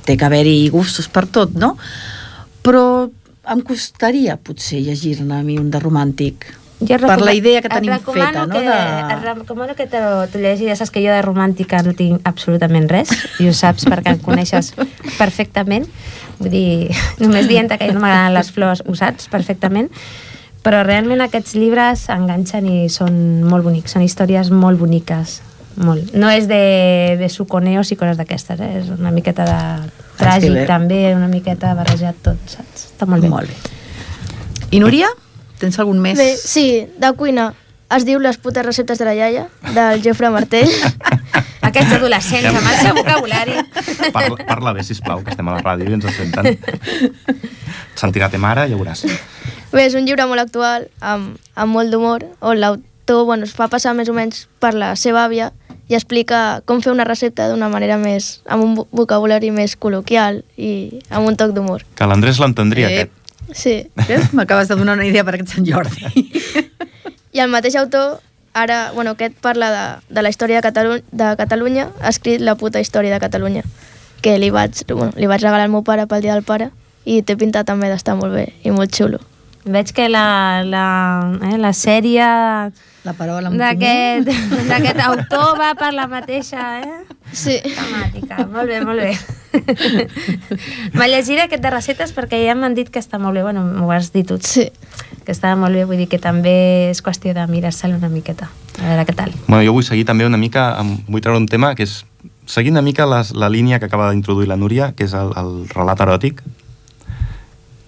[0.05, 1.75] té que haver-hi gustos per tot, no?
[2.65, 2.85] Però
[3.53, 6.47] em costaria potser llegir-ne a mi un de romàntic.
[6.85, 8.59] Jo per la idea que tenim feta, no?
[8.59, 9.15] Que, De...
[9.15, 13.13] Et recomano que t'ho llegis, ja saps que jo de romàntica no tinc absolutament res,
[13.41, 14.75] i ho saps perquè em coneixes
[15.23, 15.89] perfectament.
[16.41, 16.69] Vull dir,
[17.23, 19.91] només dient que no m'agraden les flors, ho saps perfectament.
[20.65, 25.43] Però realment aquests llibres enganxen i són molt bonics, són històries molt boniques.
[25.77, 26.13] Molt.
[26.15, 28.71] No és de besuconeos i coses d'aquestes, eh?
[28.83, 29.59] és una miqueta de
[30.21, 30.67] tràgic bé.
[30.71, 32.91] també, una miqueta barrejat tot, saps?
[32.93, 33.31] Està molt bé.
[33.33, 33.73] Molt bé.
[34.75, 35.09] I Núria,
[35.59, 36.19] tens algun més?
[36.19, 37.53] Bé, sí, de cuina.
[37.95, 40.71] Es diu Les putes receptes de la iaia, del Jofre Martell.
[41.69, 43.59] Aquests adolescents amb el seu vocabulari.
[44.13, 46.59] Parla, parla bé, sisplau, que estem a la ràdio i ens senten.
[47.99, 49.05] Sentirà te mare, ja ho veuràs.
[49.73, 53.71] Bé, és un llibre molt actual, amb, amb molt d'humor, on l'autor bueno, es fa
[53.73, 55.53] passar més o menys per la seva àvia
[55.89, 60.43] i explica com fer una recepta d'una manera més, amb un vo- vocabulari més col·loquial
[60.57, 61.85] i amb un toc d'humor.
[61.95, 63.01] Que l'Andrés l'entendria, Eh.
[63.03, 63.13] aquest.
[63.53, 63.75] Sí.
[64.09, 64.33] Ves?
[64.33, 66.31] M'acabes de donar una idea per aquest Sant Jordi.
[67.33, 68.21] I el mateix autor,
[68.55, 72.55] ara, bueno, aquest parla de, de la història de, Catalu de Catalunya, ha escrit la
[72.55, 73.63] puta història de Catalunya,
[74.23, 76.71] que li vaig, bueno, li vaig regalar al meu pare pel dia del pare
[77.05, 79.19] i té pinta també d'estar molt bé i molt xulo.
[79.65, 80.87] Veig que la, la,
[81.41, 82.25] eh, la sèrie
[83.05, 87.15] La paraula d'aquest autor va per la mateixa, eh?
[87.33, 87.57] Sí.
[87.65, 88.45] Temàtica.
[88.49, 89.17] Molt bé, molt bé.
[90.99, 93.45] Me llegiré aquest de receptes perquè ja m'han dit que està molt bé.
[93.45, 94.39] Bueno, m'ho has dit tu.
[94.41, 94.69] Sí.
[95.25, 98.51] Que està molt bé, vull dir que també és qüestió de mirar-se'l una miqueta.
[98.81, 99.33] A veure què tal.
[99.47, 102.03] Bueno, jo vull seguir també una mica, amb, vull treure un tema que és
[102.47, 105.65] seguir una mica les, la línia que acaba d'introduir la Núria, que és el, el
[105.73, 106.45] relat eròtic.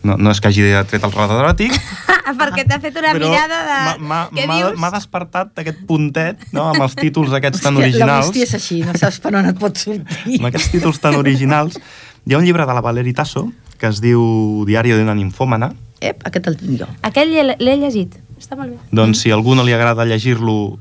[0.06, 1.74] No, no és que hagi tret el relat eròtic,
[2.40, 3.76] perquè t'ha fet una però mirada de...
[3.82, 4.78] m'ha- m'ha Què m'ha- dius?
[4.82, 8.26] m'ha despertat aquest puntet, no?, amb els títols aquests tan Hòstia, La originals.
[8.30, 10.38] bústia és així, no saps per on et pot sortir.
[10.38, 11.80] amb aquests títols tan originals.
[12.26, 15.72] Hi ha un llibre de la Valeri Tasso que es diu Diario de una ninfòmana.
[16.00, 16.86] Ep, aquest el tinc jo.
[17.06, 18.14] Aquell l'he l'he llegit.
[18.40, 18.78] Està molt bé.
[18.92, 20.76] Doncs si a algú no li agrada llegir-lo,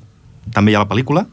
[0.56, 1.26] també hi ha la pel·lícula.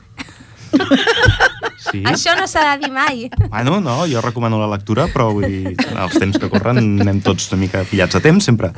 [1.83, 2.01] Sí.
[2.07, 3.25] Això no s'ha de dir mai.
[3.51, 7.51] Bueno, no, jo recomano la lectura, però vull dir, els temps que corren anem tots
[7.51, 8.71] una mica pillats a temps, sempre.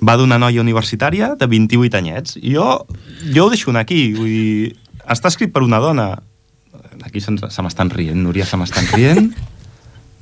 [0.00, 2.38] Va d'una noia universitària de 28 anyets.
[2.40, 2.70] Jo,
[3.28, 4.72] jo ho deixo anar aquí, vull dir,
[5.04, 6.08] està escrit per una dona.
[7.04, 9.34] Aquí se, se m'estan rient, Núria, se m'estan rient.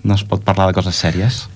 [0.03, 1.47] No es pot parlar de coses sèries.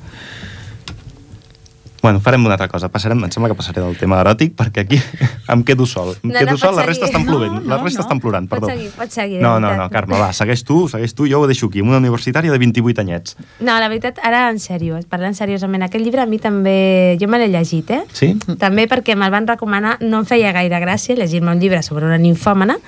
[2.03, 2.89] Bueno, farem una altra cosa.
[2.89, 4.99] Passarem, em sembla que passaré del tema eròtic perquè aquí
[5.53, 6.15] em quedo sol.
[6.23, 7.59] Em No, quedo no, sol, pots la resta estan plovent.
[7.59, 8.05] No, la no, resta no.
[8.07, 8.71] estan plorant, Pots perdó.
[8.73, 11.69] seguir, pots seguir, No, no, no, Carme, va, segueix tu, segueix tu, jo ho deixo
[11.69, 13.37] aquí, amb una universitària de 28 anyets.
[13.61, 17.19] No, la veritat, ara en sèrio, parlant seriosament, aquest llibre a mi també...
[17.21, 18.01] Jo me l'he llegit, eh?
[18.17, 18.33] Sí?
[18.59, 22.17] També perquè me'l van recomanar, no em feia gaire gràcia llegir-me un llibre sobre una
[22.19, 22.79] ninfòmana,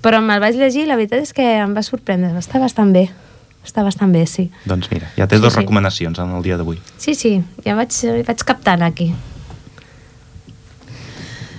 [0.00, 3.08] però me'l vaig llegir i la veritat és que em va sorprendre, està bastant bé.
[3.66, 4.46] Està bastant bé, sí.
[4.64, 5.60] Doncs mira, ja té Sí, dues sí.
[5.60, 6.78] recomanacions en el dia d'avui.
[7.02, 7.90] Sí, sí, ja vaig,
[8.26, 9.10] vaig captant aquí.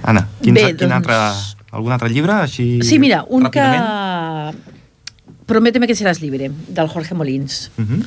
[0.08, 1.17] Anna, quin, Bé, quin doncs- altre,
[1.76, 2.32] algun altre llibre?
[2.46, 3.65] Així, Sí, mira, un que...
[5.48, 7.72] Prométeme que seràs libre, del Jorge Molins.
[7.78, 8.06] Uh -huh.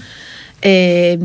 [0.61, 1.19] Eh,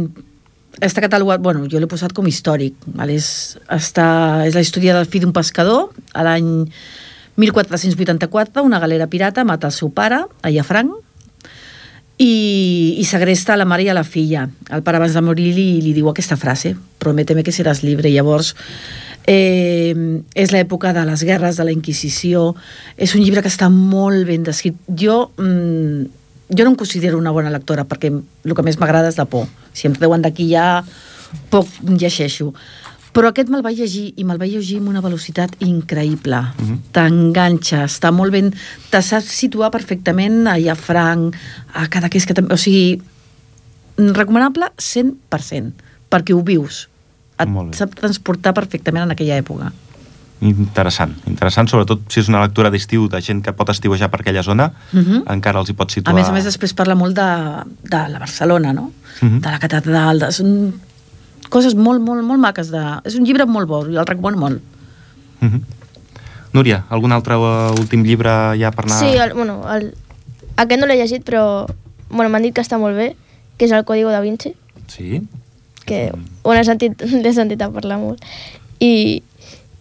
[0.80, 2.74] està catalogat, bueno, jo l'he posat com històric.
[2.88, 3.16] Vale?
[3.16, 5.90] És, està, és la història del fill d'un pescador.
[6.14, 6.70] A l'any
[7.36, 10.92] 1484, una galera pirata mata el seu pare, a Llafranc,
[12.18, 14.48] i, i segresta la mare i la filla.
[14.72, 18.12] El pare abans de morir li, li diu aquesta frase, prométeme que seràs libre.
[18.14, 18.54] Llavors,
[19.28, 19.94] eh,
[20.34, 22.54] és l'època de les guerres, de la Inquisició,
[22.98, 24.78] és un llibre que està molt ben descrit.
[24.88, 26.06] Jo, mm,
[26.56, 29.48] jo no em considero una bona lectora, perquè el que més m'agrada és la por.
[29.74, 30.86] Si em treuen d'aquí ja
[31.50, 32.54] poc llegeixo.
[33.16, 36.42] Però aquest me'l vaig llegir i me'l vaig llegir amb una velocitat increïble.
[36.60, 36.80] Mhm.
[36.96, 38.52] T'enganxa, està molt ben...
[38.92, 41.38] Te saps situar perfectament a Llafranc,
[41.74, 42.52] a Cadaqués, que també...
[42.54, 43.00] O sigui,
[43.98, 45.72] recomanable 100%,
[46.12, 46.90] perquè ho vius.
[47.40, 49.72] Et sap transportar perfectament en aquella època.
[50.46, 54.44] Interessant, interessant, sobretot si és una lectura d'estiu de gent que pot estiuejar per aquella
[54.44, 55.24] zona, Mhm.
[55.32, 56.16] encara els hi pot A situar...
[56.16, 57.30] més a més, després parla molt de,
[57.84, 58.92] de la Barcelona, no?
[59.22, 59.40] Mhm.
[59.40, 60.74] De la catedral, de, són
[61.54, 62.72] coses molt, molt, molt maques.
[62.74, 62.84] De...
[63.06, 64.62] És un llibre molt bo, jo el recomano molt.
[65.42, 65.62] Mhm.
[66.56, 69.00] Núria, algun altre uh, últim llibre ja per anar...
[69.02, 69.90] Sí, el, bueno, el,
[70.56, 71.66] aquest no l'he llegit, però
[72.10, 73.10] bueno, m'han dit que està molt bé,
[73.60, 74.54] que és el Código da Vinci,
[74.88, 75.22] Sí?
[75.86, 76.12] que
[76.44, 78.24] ho he sentit, l'he sentit a parlar molt.
[78.80, 79.24] I,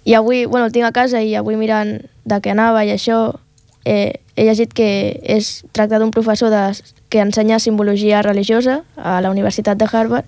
[0.04, 3.38] I avui, bueno, el tinc a casa i avui mirant de què anava i això,
[3.84, 4.88] eh, he llegit que
[5.22, 6.64] és tracta d'un professor de,
[7.08, 10.26] que ensenya simbologia religiosa a la Universitat de Harvard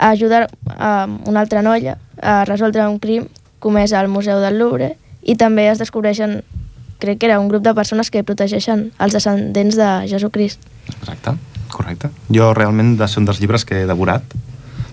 [0.00, 3.28] a ajudar a una altra noia a resoldre un crim
[3.60, 6.40] comès al Museu del Louvre i també es descobreixen,
[6.98, 10.64] crec que era un grup de persones que protegeixen els descendents de Jesucrist.
[10.88, 11.36] Exacte,
[11.68, 12.08] correcte.
[12.32, 14.24] Jo realment de ser un dels llibres que he devorat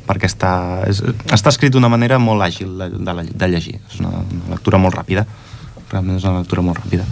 [0.08, 0.52] perquè està,
[0.88, 3.78] és, està escrit d'una manera molt àgil de, de, de llegir.
[3.88, 5.24] És una, una lectura molt ràpida.
[5.92, 7.08] Realment és una lectura molt ràpida.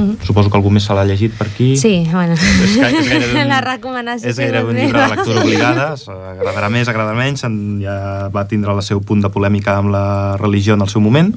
[0.00, 0.16] Mhm.
[0.24, 1.76] Suposo que algú més se l'ha llegit per aquí.
[1.76, 2.32] Sí, bueno.
[2.34, 2.42] És,
[2.76, 5.86] és gairebé un, La recomanació és gairebé un llibre de lectura obligada.
[5.94, 7.44] Agradarà més, agradarà menys.
[7.44, 11.00] en- Ja va tindre el seu punt de polèmica amb la religió en el seu
[11.00, 11.34] moment.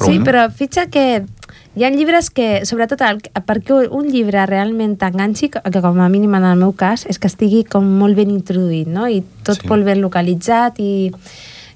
[0.00, 0.24] sí, bueno.
[0.24, 1.24] però fixa que
[1.76, 6.34] hi ha llibres que, sobretot el, perquè un llibre realment t'enganxi, que com a mínim
[6.34, 9.06] en el meu cas, és que estigui com molt ben introduït, no?
[9.08, 9.68] I tot sí.
[9.68, 11.12] molt ben localitzat i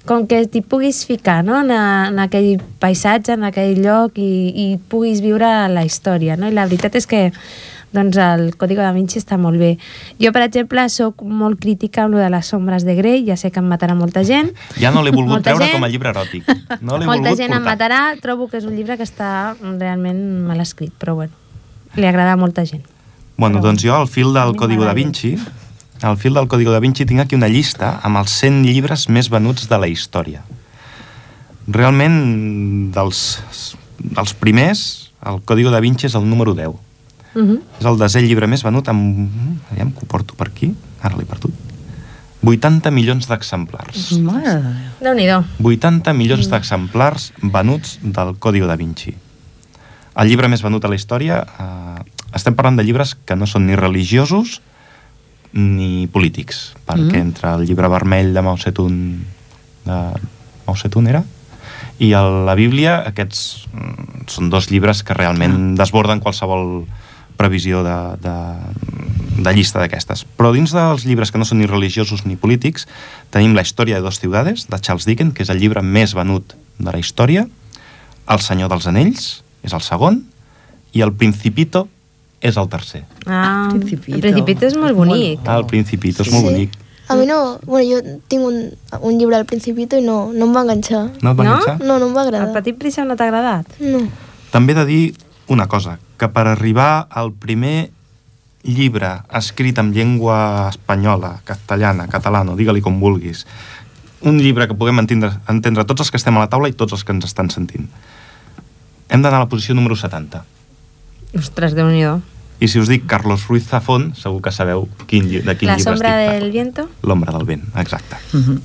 [0.05, 1.59] com que t'hi puguis ficar no?
[1.61, 6.47] en, a, en aquell paisatge, en aquell lloc i, i puguis viure la història, no?
[6.47, 7.31] I la veritat és que
[7.95, 9.77] doncs el Código da Vinci està molt bé.
[10.19, 13.51] Jo, per exemple, sóc molt crítica amb lo de les ombres de Grey, ja sé
[13.55, 14.49] que em matarà molta gent,
[14.81, 16.43] Ja no l'he volgut Molta treure gent- com a llibre eròtic.
[16.81, 17.69] No l'he molta volgut gent em portar.
[17.71, 21.31] matarà, trobo que és un llibre que està realment mal escrit, però bueno,
[21.95, 22.83] li agrada a molta gent.
[23.37, 24.91] Bueno, Però- doncs jo, al fil del Código da.
[24.93, 25.37] Vinci,
[26.01, 29.29] al fil del Código da Vinci tinc aquí una llista amb els 100 llibres més
[29.31, 30.43] venuts de la història.
[31.67, 32.17] Realment,
[32.93, 33.19] dels,
[33.99, 36.67] dels primers, el Código da Vinci és el número 10.
[37.35, 37.59] Uh -huh.
[37.79, 39.29] És el desè llibre més venut amb...
[39.71, 40.73] Aviam que ho porto per aquí.
[41.01, 41.53] Ara l'he perdut.
[42.43, 44.11] 80 milions d'exemplars.
[44.21, 44.73] Mare Déu.
[45.01, 45.43] Déu-n'hi-do.
[45.63, 49.15] 80 milions d'exemplars venuts del Código da Vinci.
[50.15, 51.45] El llibre més venut a la història...
[51.59, 52.03] Eh,
[52.35, 54.61] estem parlant de llibres que no són ni religiosos
[55.55, 57.31] ni polítics, perquè Mm.
[57.31, 59.23] entre el llibre vermell de Mao Zedong
[59.85, 59.97] de
[60.67, 61.23] Mao Zedong era
[61.99, 66.85] i el, la Bíblia, aquests mm, són dos llibres que realment desborden qualsevol
[67.39, 68.35] previsió de, de,
[69.43, 70.25] de llista d'aquestes.
[70.37, 72.87] Però dins dels llibres que no són ni religiosos ni polítics,
[73.31, 76.55] tenim La història de dos ciudades, de Charles Dickens, que és el llibre més venut
[76.79, 77.47] de la història,
[78.27, 80.23] El senyor dels anells, és el segon,
[80.93, 81.87] i El Principito
[82.45, 83.03] és el tercer.
[83.25, 84.15] Ah, Principito.
[84.17, 85.39] el Principito és molt bonic.
[85.45, 86.51] Ah, el Principito és molt Sí.
[86.51, 86.71] bonic.
[87.07, 87.59] A mi no...
[87.65, 88.55] Bueno, jo tinc un,
[89.01, 91.03] un llibre al Principito i no, no em va enganxar.
[91.21, 91.51] No et va No?
[91.51, 91.75] enganxar?
[91.85, 92.53] No, no em va El agradar.
[92.53, 93.67] Petit Príncep no t'ha agradat?
[93.79, 94.05] No.
[94.51, 95.03] També he de dir
[95.47, 97.91] una cosa, que per arribar al primer
[98.63, 103.45] llibre escrit en llengua espanyola, castellana, catalana, digue-li com vulguis,
[104.25, 106.93] un llibre que puguem entendre, entendre tots els que estem a la taula i tots
[106.97, 107.85] els que ens estan sentint.
[109.09, 110.41] Hem d'anar a la posició número 70.
[111.37, 112.01] Ostres, déu nhi
[112.59, 115.83] I si us dic Carlos Ruiz Zafón, segur que sabeu quin, de quin La llibre
[115.83, 116.53] sombra estic del parlant.
[116.53, 116.89] viento?
[117.03, 118.15] L'ombra del vent, exacte.
[118.33, 118.61] Mhm.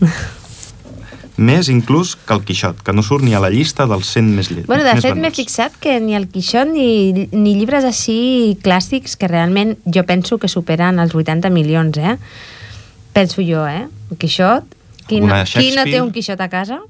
[1.40, 4.50] Més inclús que el Quixot, que no surt ni a la llista dels 100 més
[4.50, 4.66] llets.
[4.68, 9.26] Bueno, de fet, m'he fixat que ni el Quixot ni, ni llibres així clàssics que
[9.30, 12.18] realment jo penso que superen els 80 milions, eh?
[13.16, 13.86] Penso jo, eh?
[14.10, 14.64] El Quixot.
[15.08, 16.82] Qui no, qui no té un Quixot a casa?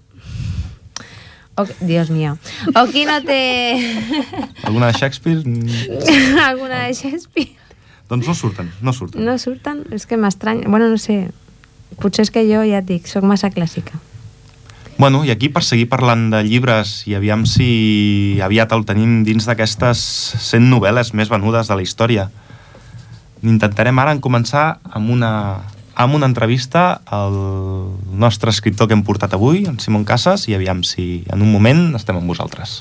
[1.56, 2.38] O, Dios mío.
[2.74, 3.78] O qui no té
[4.62, 5.42] Alguna de Shakespeare?
[6.50, 7.56] Alguna de Shakespeare?
[8.10, 9.24] Doncs no surten, no surten.
[9.24, 9.84] No surten?
[9.94, 10.66] És que m'estranya.
[10.66, 11.30] Bueno, no sé.
[12.02, 13.98] Potser és que jo, ja et dic, sóc massa clàssica.
[15.00, 19.46] Bueno, i aquí per seguir parlant de llibres i aviam si aviat el tenim dins
[19.48, 20.02] d'aquestes
[20.42, 22.26] 100 novel·les més venudes de la història.
[23.40, 25.30] Intentarem ara en començar amb una,
[26.00, 27.36] amb una entrevista al
[28.24, 31.90] nostre escriptor que hem portat avui, en Simon Casas, i aviam si en un moment
[32.00, 32.80] estem amb vosaltres.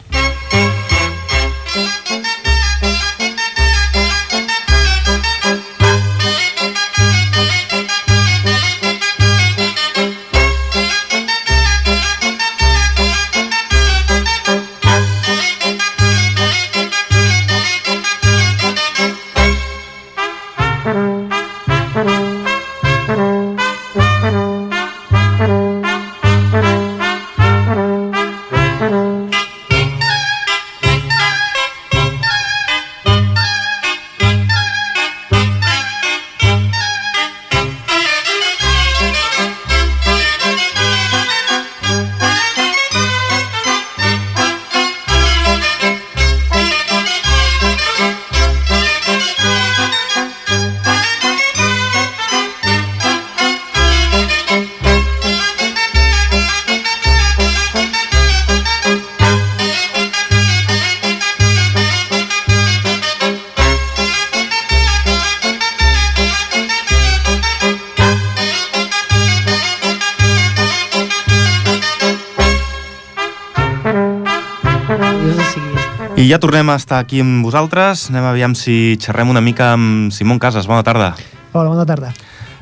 [76.29, 78.03] I ja tornem a estar aquí amb vosaltres.
[78.11, 80.67] Anem aviam si xerrem una mica amb Simon Casas.
[80.69, 81.15] Bona tarda.
[81.57, 82.11] Hola, bona tarda.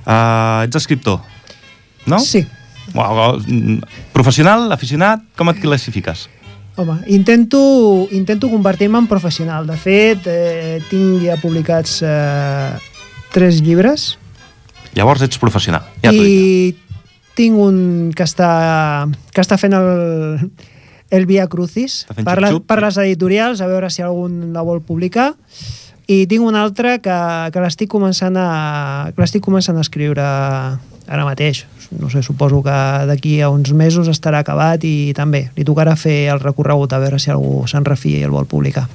[0.07, 1.17] Uh, ets escriptor,
[2.07, 2.19] no?
[2.23, 2.45] Sí.
[2.95, 3.81] Uau, mm,
[4.13, 6.29] professional, aficionat, com et classifiques?
[6.79, 9.67] Home, intento, intento convertir-me en professional.
[9.67, 12.71] De fet, eh, tinc ja publicats eh,
[13.35, 14.13] tres llibres
[14.95, 15.83] Llavors ets professional.
[16.07, 16.71] Ja t'ho i
[17.35, 19.91] tinc un que està, que està fent el,
[21.11, 25.33] el Via Crucis per, la, per les editorials, a veure si algun la vol publicar.
[26.07, 27.15] I tinc un altre que,
[27.51, 31.65] que l'estic començant, a, que l'estic començant a escriure ara mateix.
[31.99, 32.77] No sé, suposo que
[33.07, 37.19] d'aquí a uns mesos estarà acabat i també li tocarà fer el recorregut a veure
[37.19, 38.87] si algú se'n refia i el vol publicar.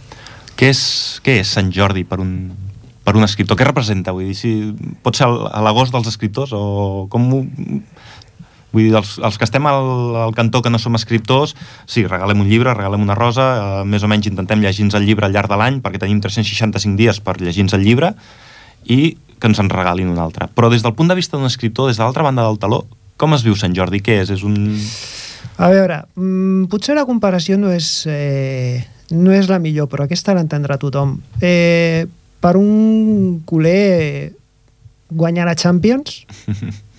[0.57, 0.83] Què és,
[1.25, 2.53] què és Sant Jordi per un,
[3.05, 3.57] per un escriptor?
[3.57, 4.13] Què representa?
[4.13, 4.53] Vull dir, si
[5.05, 7.29] pot ser l'agost dels escriptors o com...
[7.33, 7.81] ho-
[8.73, 11.53] Vull dir, els, els que estem al, al cantó que no som escriptors,
[11.87, 15.29] sí, regalem un llibre, regalem una rosa, eh, més o menys intentem llegir-nos el llibre
[15.29, 18.15] al llarg de l'any, perquè tenim 365 dies per llegir-nos el llibre,
[18.89, 20.49] i que ens en regalin un altre.
[20.55, 22.85] Però des del punt de vista d'un escriptor, des de l'altra banda del taló,
[23.21, 24.01] com es viu Sant Jordi?
[24.03, 24.33] Què és?
[24.35, 24.57] És un...
[25.63, 30.35] A veure, mm, potser la comparació no és, eh, no és la millor, però aquesta
[30.35, 31.19] l'entendrà tothom.
[31.43, 32.07] Eh,
[32.43, 34.33] per un culer
[35.11, 36.25] guanyar la Champions,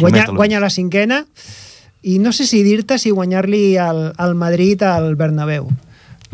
[0.00, 1.24] lo guanyar la cinquena,
[2.02, 5.70] i no sé si dir-te si guanyar-li al, al Madrid al Bernabéu.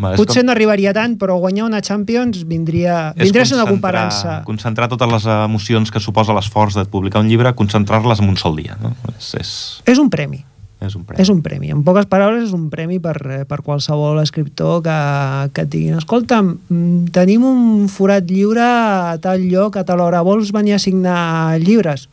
[0.00, 3.66] És Potser com- no arribaria tant, però guanyar una Champions vindria, vindria a ser una
[3.68, 4.38] comparança.
[4.48, 8.56] Concentrar totes les emocions que suposa l'esforç de publicar un llibre, concentrar-les en un sol
[8.56, 8.78] dia.
[8.80, 8.94] No?
[9.18, 9.50] És, és,
[9.84, 10.40] És un premi.
[10.80, 11.20] és un premi.
[11.20, 11.68] És un premi.
[11.70, 14.96] En poques paraules, és un premi per, eh, per qualsevol escriptor que,
[15.52, 20.22] que et diguin escolta, mm, tenim un forat lliure a tal lloc, a tal hora,
[20.24, 22.08] vols venir a signar llibres?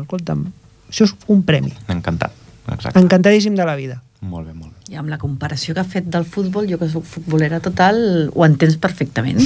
[0.00, 0.46] Escolta'm,
[0.90, 1.72] això és un premi.
[1.88, 2.32] Encantat.
[2.70, 2.98] Exacte.
[3.00, 4.02] Encantadíssim de la vida.
[4.20, 4.92] Molt bé, molt bé.
[4.92, 8.44] I amb la comparació que ha fet del futbol, jo que soc futbolera total, ho
[8.44, 9.40] entens perfectament.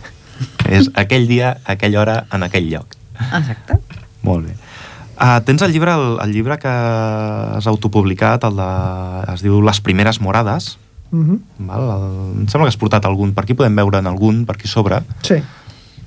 [0.76, 2.96] És aquell dia, aquella hora, en aquell lloc.
[3.32, 3.78] Exacte.
[4.26, 4.54] Molt bé.
[5.22, 8.70] Uh, tens el llibre, el, el llibre que has autopublicat, el de,
[9.34, 10.76] es diu Les primeres morades,
[11.12, 11.38] Uh -huh.
[11.58, 11.82] val?
[11.82, 14.66] El, em sembla que has portat algun, per aquí podem veure en algun, per aquí
[14.66, 15.02] sobre.
[15.20, 15.42] Sí.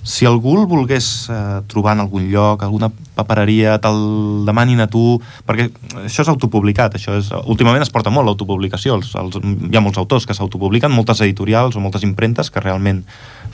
[0.06, 5.18] Si algú el volgués eh, trobar en algun lloc, alguna papereria, te'l demanin a tu,
[5.48, 5.66] perquè
[6.04, 9.98] això és autopublicat, això és, últimament es porta molt l'autopublicació, els, els, hi ha molts
[9.98, 13.02] autors que s'autopubliquen, moltes editorials o moltes impremtes que realment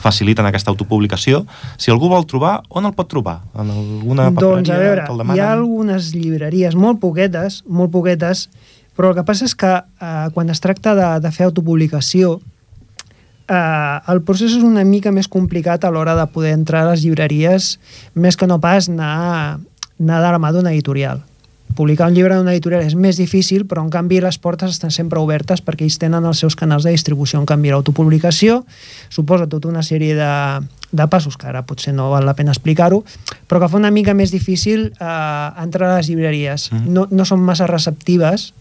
[0.01, 1.45] faciliten aquesta autopublicació.
[1.79, 3.39] Si algú vol trobar, on el pot trobar?
[3.55, 8.49] En alguna papereria Doncs a veure, te'l hi ha algunes llibreries molt poquetes, molt poquetes,
[8.99, 12.41] però el que passa és que eh, quan es tracta de, de fer autopublicació,
[13.51, 17.03] eh, el procés és una mica més complicat a l'hora de poder entrar a les
[17.03, 17.75] llibreries,
[18.15, 19.59] més que no pas anar,
[19.99, 21.21] anar de la mà d'una editorial.
[21.75, 25.21] Publicar un llibre d'una editorial és més difícil, però en canvi les portes estan sempre
[25.21, 27.39] obertes perquè ells tenen els seus canals de distribució.
[27.39, 28.61] En canvi, l'autopublicació
[29.09, 30.31] suposa tota una sèrie de,
[30.91, 33.05] de passos que ara potser no val la pena explicar-ho,
[33.47, 36.71] però que fa una mica més difícil eh, entrar a les llibreries.
[36.73, 36.91] Mhm.
[36.91, 38.51] No, no són massa receptives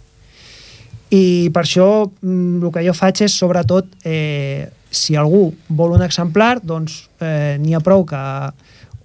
[1.10, 6.02] i per això mm, el que jo faig és sobretot eh, si algú vol un
[6.02, 8.20] exemplar doncs eh, n'hi ha prou que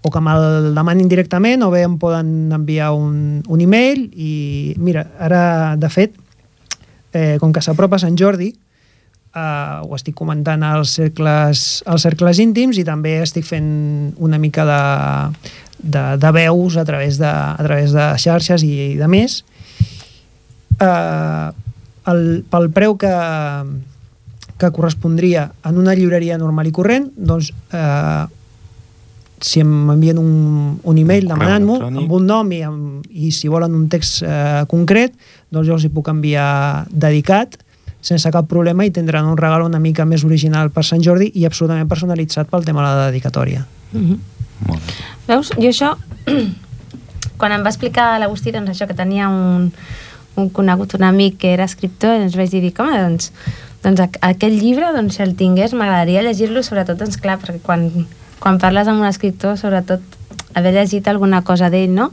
[0.05, 5.07] o que me'l demanin directament o bé em poden enviar un, un e-mail i mira,
[5.17, 6.13] ara de fet
[7.13, 8.51] eh, com que s'apropa Sant Jordi
[9.35, 13.69] eh, ho estic comentant als cercles, als cercles íntims i també estic fent
[14.17, 14.81] una mica de,
[15.81, 19.41] de, de veus a través de, a través de xarxes i, i de més.
[20.79, 21.49] Eh,
[22.11, 23.13] el, pel preu que,
[24.57, 28.25] que correspondria en una llibreria normal i corrent, doncs eh,
[29.43, 33.89] si m'envien un, un e-mail demanant-m'ho amb un nom i, amb, i si volen un
[33.91, 35.15] text eh, concret,
[35.51, 37.59] doncs jo els hi puc enviar dedicat
[38.05, 41.45] sense cap problema i tindran un regal una mica més original per Sant Jordi i
[41.47, 43.65] absolutament personalitzat pel tema de la dedicatòria.
[44.65, 44.95] Molt bé.
[45.25, 45.95] Veus, jo això,
[47.39, 49.71] quan em va explicar l'Agustí, doncs això, que tenia un,
[50.37, 53.31] un conegut, un amic que era escriptor, doncs vaig dir, home, doncs,
[53.85, 57.87] doncs aqu- aquest llibre, doncs, si el tingués, m'agradaria llegir-lo, sobretot, doncs, clar, perquè quan,
[58.41, 60.01] quan parles amb un escriptor, sobretot,
[60.55, 62.09] haver llegit alguna cosa d'ell, no?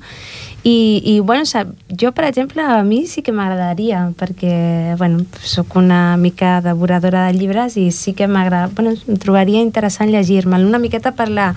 [0.63, 5.75] I, i bueno, sap, jo, per exemple, a mi sí que m'agradaria, perquè, bueno, sóc
[5.75, 10.79] una mica devoradora de llibres i sí que m'agrada, bueno, em trobaria interessant llegir-me'l, una
[10.79, 11.49] miqueta per la,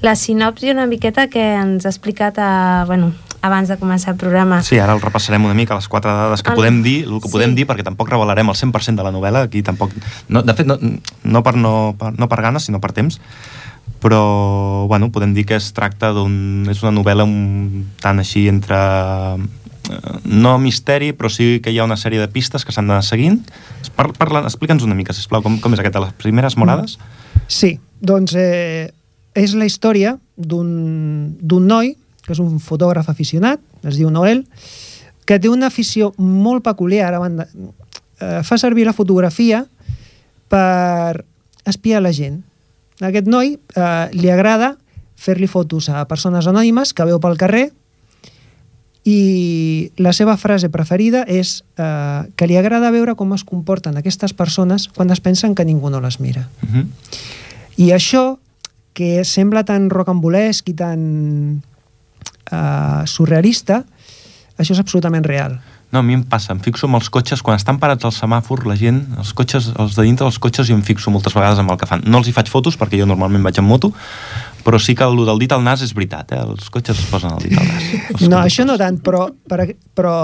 [0.00, 3.12] la sinopsi, una miqueta que ens ha explicat, a, bueno,
[3.46, 4.60] abans de començar el programa.
[4.66, 7.28] Sí, ara el repassarem una mica, les quatre dades que Ah, podem dir, el que
[7.28, 7.32] sí.
[7.32, 9.92] podem dir, perquè tampoc revelarem el 100% de la novel·la, aquí tampoc...
[10.28, 13.20] No, de fet, no, no, per, no, per, no per ganes, sinó per temps,
[14.02, 16.66] però, bueno, podem dir que es tracta d'un...
[16.70, 18.76] És una novel·la un, tant així entre
[19.36, 23.06] eh, no misteri, però sí que hi ha una sèrie de pistes que s'han d'anar
[23.06, 23.40] seguint.
[23.96, 26.98] Explica'ns una mica, sisplau, com, com és aquesta, les primeres morades?
[27.48, 28.90] Sí, doncs eh,
[29.36, 31.94] és la història d'un d'un noi,
[32.26, 34.44] que és un fotògraf aficionat, es diu Noel,
[35.26, 37.46] que té una afició molt peculiar a banda.
[38.20, 39.64] Eh, fa servir la fotografia
[40.50, 41.24] per
[41.66, 42.42] espiar la gent.
[43.00, 44.76] A aquest noi eh, li agrada
[45.16, 47.70] fer-li fotos a persones anònimes que veu pel carrer
[49.06, 54.34] i la seva frase preferida és eh, que li agrada veure com es comporten aquestes
[54.34, 56.48] persones quan es pensen que ningú no les mira.
[56.62, 56.86] Uh -huh.
[57.76, 58.38] I això,
[58.94, 61.62] que sembla tan rocambolesc i tan
[62.52, 63.82] uh, surrealista,
[64.56, 65.58] això és absolutament real.
[65.92, 68.64] No, a mi em passa, em fixo amb els cotxes, quan estan parats al semàfor,
[68.66, 71.70] la gent, els cotxes, els de dintre dels cotxes, jo em fixo moltes vegades amb
[71.70, 72.02] el que fan.
[72.10, 73.92] No els hi faig fotos, perquè jo normalment vaig en moto,
[74.66, 76.42] però sí que el del dit al nas és veritat, eh?
[76.42, 77.86] Els cotxes es posen el dit al nas.
[78.32, 80.14] No, això no tant, però, però, però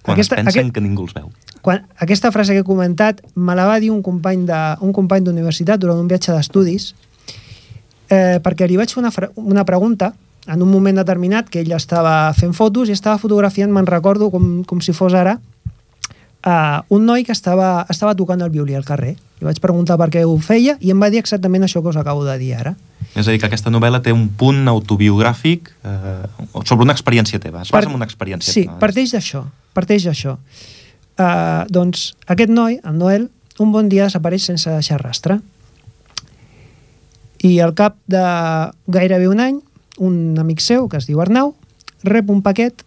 [0.00, 1.28] Quan aquesta, es pensen aquest, que ningú els veu.
[1.60, 5.26] quan, aquesta frase que he comentat me la va dir un company de, un company
[5.26, 6.94] d'universitat durant un viatge d'estudis
[8.08, 10.14] eh, perquè li vaig fer una, una pregunta
[10.50, 14.60] en un moment determinat que ell estava fent fotos i estava fotografiant, me'n recordo com,
[14.66, 15.36] com si fos ara,
[16.46, 19.14] uh, un noi que estava, estava tocant el violí al carrer.
[19.40, 21.96] Li vaig preguntar per què ho feia i em va dir exactament això que us
[22.00, 22.74] acabo de dir ara.
[23.14, 26.26] És a dir, que aquesta novel·la té un punt autobiogràfic eh,
[26.64, 27.62] sobre una experiència teva.
[27.64, 28.76] Es basa en una experiència Sí, teva.
[28.82, 30.36] parteix d'això, parteix d'això.
[31.20, 33.26] Uh, doncs aquest noi, el Noel,
[33.60, 35.40] un bon dia desapareix sense deixar rastre.
[37.44, 38.22] I al cap de
[38.92, 39.58] gairebé un any,
[40.00, 41.54] un amic seu, que es diu Arnau,
[42.04, 42.84] rep un paquet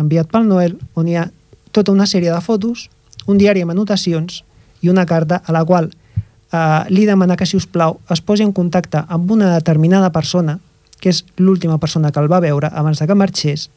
[0.00, 1.26] enviat pel Noel on hi ha
[1.72, 2.88] tota una sèrie de fotos,
[3.26, 4.42] un diari amb anotacions
[4.84, 8.44] i una carta a la qual eh, li demana que, si us plau, es posi
[8.46, 10.58] en contacte amb una determinada persona,
[11.00, 13.68] que és l'última persona que el va veure abans de que marxés,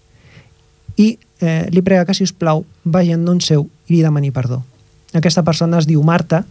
[0.98, 4.32] i eh, li prega que, si us plau, vagi en nom seu i li demani
[4.32, 4.62] perdó.
[5.14, 6.44] Aquesta persona es diu Marta,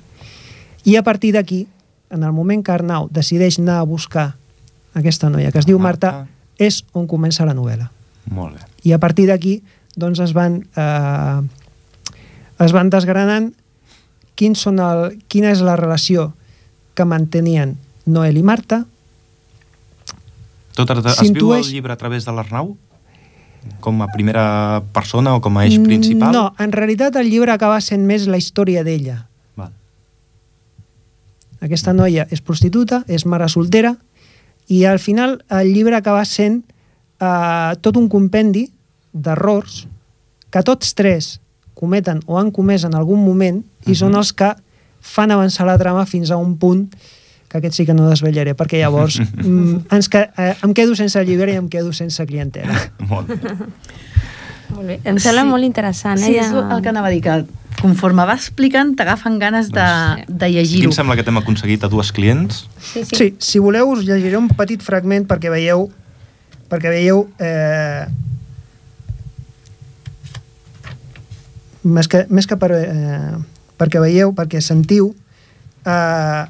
[0.84, 1.66] i a partir d'aquí,
[2.12, 4.32] en el moment que Arnau decideix anar a buscar
[4.94, 6.30] aquesta noia que es diu Marta, Marta.
[6.58, 7.90] és on comença la novel·la.
[8.30, 8.66] Molt bé.
[8.84, 9.62] I a partir d'aquí
[9.96, 11.40] doncs es van, eh,
[12.64, 13.52] es van desgranant
[14.34, 16.32] quins són el, quina és la relació
[16.94, 17.76] que mantenien
[18.06, 18.84] Noel i Marta.
[20.74, 22.76] Tot es, es viu el llibre a través de l'Arnau?
[23.84, 26.32] Com a primera persona o com a eix principal?
[26.32, 29.26] Mm, No, en realitat el llibre acaba sent més la història d'ella.
[31.62, 33.92] Aquesta noia és prostituta, és mare soltera,
[34.72, 36.62] i al final el llibre acaba sent
[37.20, 38.66] eh, tot un compendi
[39.12, 39.82] d'errors
[40.52, 41.36] que tots tres
[41.76, 44.52] cometen o han comès en algun moment i són els que
[45.02, 46.86] fan avançar la trama fins a un punt
[47.52, 51.20] que aquest sí que no desvetllaré, perquè llavors mm, ens que, eh, em quedo sense
[51.28, 52.78] llibre i em quedo sense clientela.
[53.10, 53.58] Molt bé.
[54.74, 55.00] Molt bé.
[55.04, 55.48] Em sembla Sí.
[55.48, 56.18] molt interessant.
[56.18, 56.40] Sí, eh?
[56.40, 57.44] és el que anava a dir, que
[57.82, 60.90] conforme va explicant t'agafen ganes de, Doncs, de Aquí llegir-ho.
[60.90, 62.66] em sembla que t'hem aconseguit a dues clients.
[62.80, 63.16] Sí, sí.
[63.16, 65.88] Sí, si voleu us llegiré un petit fragment perquè veieu
[66.70, 68.06] perquè veieu eh,
[71.82, 73.34] més que, més que per, eh,
[73.80, 75.10] perquè veieu, perquè sentiu
[75.84, 76.44] eh,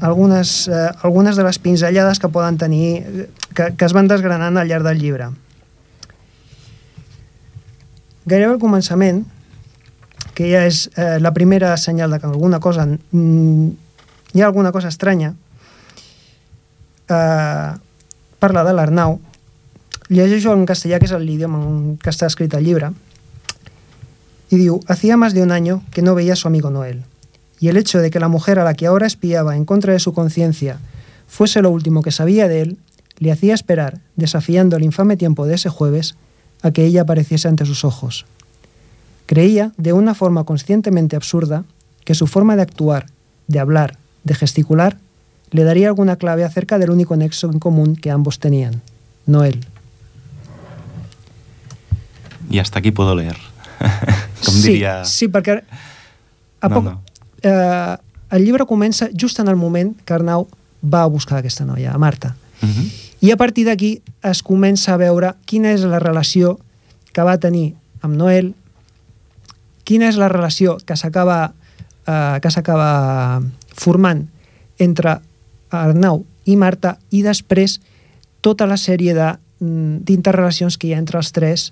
[0.00, 4.66] algunes, eh, algunes de les pinzellades que poden tenir que, que es van desgranant al
[4.68, 5.28] llarg del llibre.
[8.24, 9.24] Gairebé al començament,
[10.34, 13.68] que ja és eh, la primera senyal de que alguna cosa mm,
[14.32, 15.34] hi ha alguna cosa estranya
[17.08, 17.70] eh,
[18.38, 19.20] parla de l'Arnau.
[20.08, 22.92] Llegeixo en castellà que és l'idioma en què està escrit el llibre
[24.52, 27.04] y diu hacía más de un año que no veía a su amigo Noel
[27.58, 29.98] y el hecho de que la mujer a la que ahora espiaba en contra de
[29.98, 30.78] su conciencia
[31.26, 32.78] fuese lo último que sabía de él
[33.18, 36.16] le hacía esperar desafiando el infame tiempo de ese jueves
[36.62, 38.24] a que ella apareciese ante sus ojos
[39.26, 41.64] Creía, de una forma conscientemente absurda,
[42.04, 43.06] que su forma de actuar,
[43.46, 44.98] de hablar, de gesticular,
[45.50, 48.82] le daría alguna clave acerca del único nexo en común que ambos tenían,
[49.26, 49.64] Noel.
[52.50, 53.38] I hasta aquí puedo leer.
[54.44, 55.04] Com sí, diria...
[55.04, 55.62] Sí, perquè
[56.60, 57.00] a No, poc, no.
[57.40, 57.96] Eh,
[58.36, 60.44] el llibre comença just en el moment que Arnau
[60.82, 62.36] va a buscar aquesta noia, a Marta.
[62.60, 63.11] Uh -huh.
[63.22, 66.56] I a partir d'aquí es comença a veure quina és la relació
[67.14, 68.52] que va tenir amb Noel,
[69.86, 71.52] quina és la relació que s'acaba
[72.06, 73.42] eh, que s'acaba
[73.72, 74.26] formant
[74.82, 75.20] entre
[75.70, 77.78] Arnau i Marta i després
[78.42, 81.70] tota la sèrie mm, d'interrelacions que hi ha entre els tres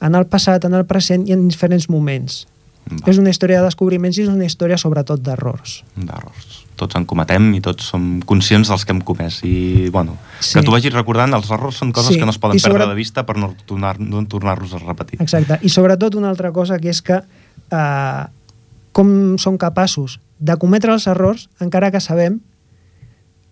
[0.00, 2.46] en el passat, en el present i en diferents moments.
[2.90, 3.04] Va.
[3.12, 5.80] És una història de descobriments i és una història sobretot d'errors.
[5.96, 6.59] D'errors.
[6.80, 10.54] Tots en cometem i tots som conscients dels que hem comès i, bueno, Sí.
[10.58, 12.78] que tu vagis recordant els errors són coses Sí, que no es poden i sobre-
[12.80, 15.20] perdre de vista per no tornar- no tornar-los a repetir.
[15.20, 15.58] Exacte.
[15.62, 18.24] I sobretot una altra cosa que és que eh,
[18.92, 22.40] com som capaços de cometre els errors encara que sabem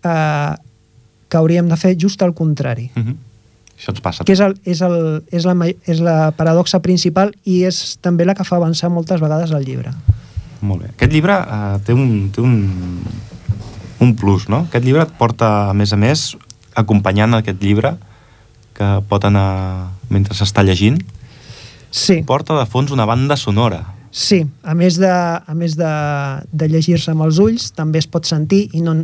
[0.04, 0.54] eh,
[1.28, 2.90] que hauríem de fer just el contrari.
[2.96, 3.16] Uh -huh.
[3.78, 4.24] Això ens passa.
[4.24, 5.54] Que és, el, és, el, és, la,
[5.86, 9.92] és la paradoxa principal i és també la que fa avançar moltes vegades el llibre.
[10.60, 10.88] Molt bé.
[10.96, 12.54] Aquest llibre uh, té, un, té un,
[14.00, 14.64] un plus, no?
[14.68, 16.36] Aquest llibre et porta, a més a més,
[16.74, 17.96] acompanyant aquest llibre,
[18.74, 20.98] que pot anar mentre s'està llegint,
[21.90, 23.94] Sí, porta de fons una banda sonora.
[24.12, 24.42] sí.
[24.62, 25.92] A més de, a més de,
[26.52, 28.94] de llegir-se amb els ulls, també es pot sentir, i no,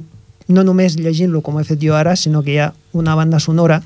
[0.49, 3.81] no només llegint-lo com he fet jo ara, sinó que hi ha una banda sonora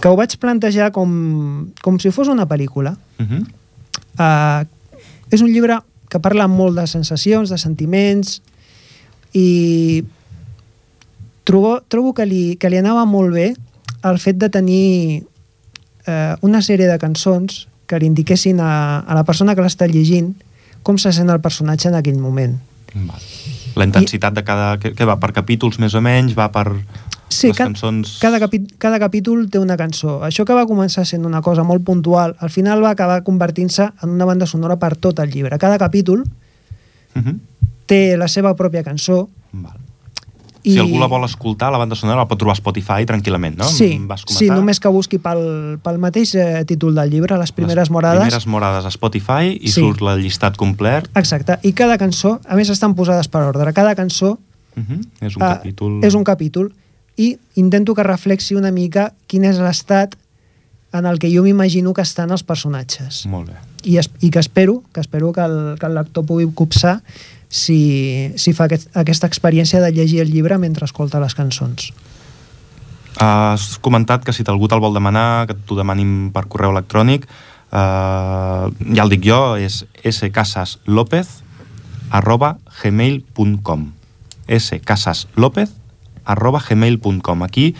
[0.00, 2.96] que ho vaig plantejar com, com si fos una pel·lícula.
[3.20, 3.46] Uh -huh.
[4.18, 4.66] Uh,
[5.30, 5.78] és un llibre
[6.10, 8.40] que parla molt de sensacions, de sentiments,
[9.32, 10.02] i
[11.46, 13.50] trobo, trobo que, li, que li anava molt bé
[14.06, 15.22] el fet de tenir
[16.06, 20.34] eh, una sèrie de cançons que li indiquessin a, a la persona que l'està llegint
[20.82, 22.56] com se sent el personatge en aquell moment.
[23.76, 24.74] La intensitat de cada...
[24.80, 25.18] Què va?
[25.20, 26.34] Per capítols, més o menys?
[26.38, 26.66] Va per
[27.30, 28.18] Sí, les ca- cançons...
[28.20, 30.18] Cada, capi cada capítol té una cançó.
[30.26, 34.10] Això que va començar sent una cosa molt puntual, al final va acabar convertint-se en
[34.10, 35.58] una banda sonora per tot el llibre.
[35.58, 36.24] Cada capítol
[37.16, 37.38] Uh -huh.
[37.86, 39.78] té la seva pròpia cançó, Val.
[40.62, 40.72] I...
[40.74, 43.64] Si algú la vol escoltar, la banda sonora la pot trobar a Spotify tranquil·lament, no?
[43.64, 47.88] Sí, vas sí, només que busqui pel, pel mateix eh, títol del llibre, Les primeres
[47.88, 48.20] Les morades.
[48.20, 49.80] primeres morades a Spotify i Sí.
[49.80, 51.08] surt el llistat complet.
[51.16, 54.38] Exacte, i cada cançó, a més estan posades per ordre, cada cançó
[54.76, 55.00] Uh -huh.
[55.26, 56.04] És un eh, capítol...
[56.04, 56.72] és un capítol
[57.20, 60.16] i intento que reflexi una mica quin és l'estat
[60.96, 63.24] en el que jo m'imagino que estan els personatges.
[63.30, 63.58] Molt bé.
[63.84, 66.98] I, es, i que espero que espero que el, que el lector pugui copsar
[67.48, 71.90] si, si fa aquest, aquesta experiència de llegir el llibre mentre escolta les cançons.
[73.20, 78.66] Has comentat que si algú te'l vol demanar, que t'ho demanin per correu electrònic, eh,
[78.96, 81.40] ja el dic jo, és scasaslopez
[82.10, 83.90] arroba gmail.com
[84.50, 85.79] scasaslopez
[86.30, 87.72] arroba gmail.com Aquí,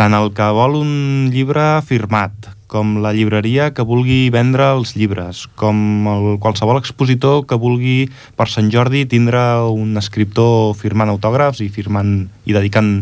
[0.00, 5.44] tant el que vol un llibre firmat, com la llibreria que vulgui vendre els llibres,
[5.58, 8.06] com el, qualsevol expositor que vulgui
[8.38, 9.42] per Sant Jordi tindre
[9.74, 12.14] un escriptor firmant autògrafs i firmant
[12.46, 13.00] i dedicant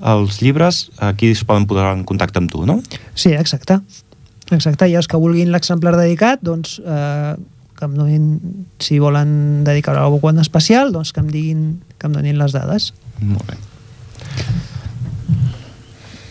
[0.00, 2.80] els llibres, aquí es poden posar en contacte amb tu, no?
[3.14, 3.78] Sí, exacte.
[4.50, 7.34] Exacte, i els que vulguin l'exemplar dedicat, doncs, eh,
[7.78, 8.30] que em donin,
[8.82, 11.66] si volen dedicar a cosa especial, doncs que em diguin,
[11.96, 12.92] que em donin les dades.
[13.20, 13.69] Molt bé.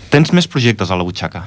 [0.09, 1.43] Tens més projectes a la butxaca?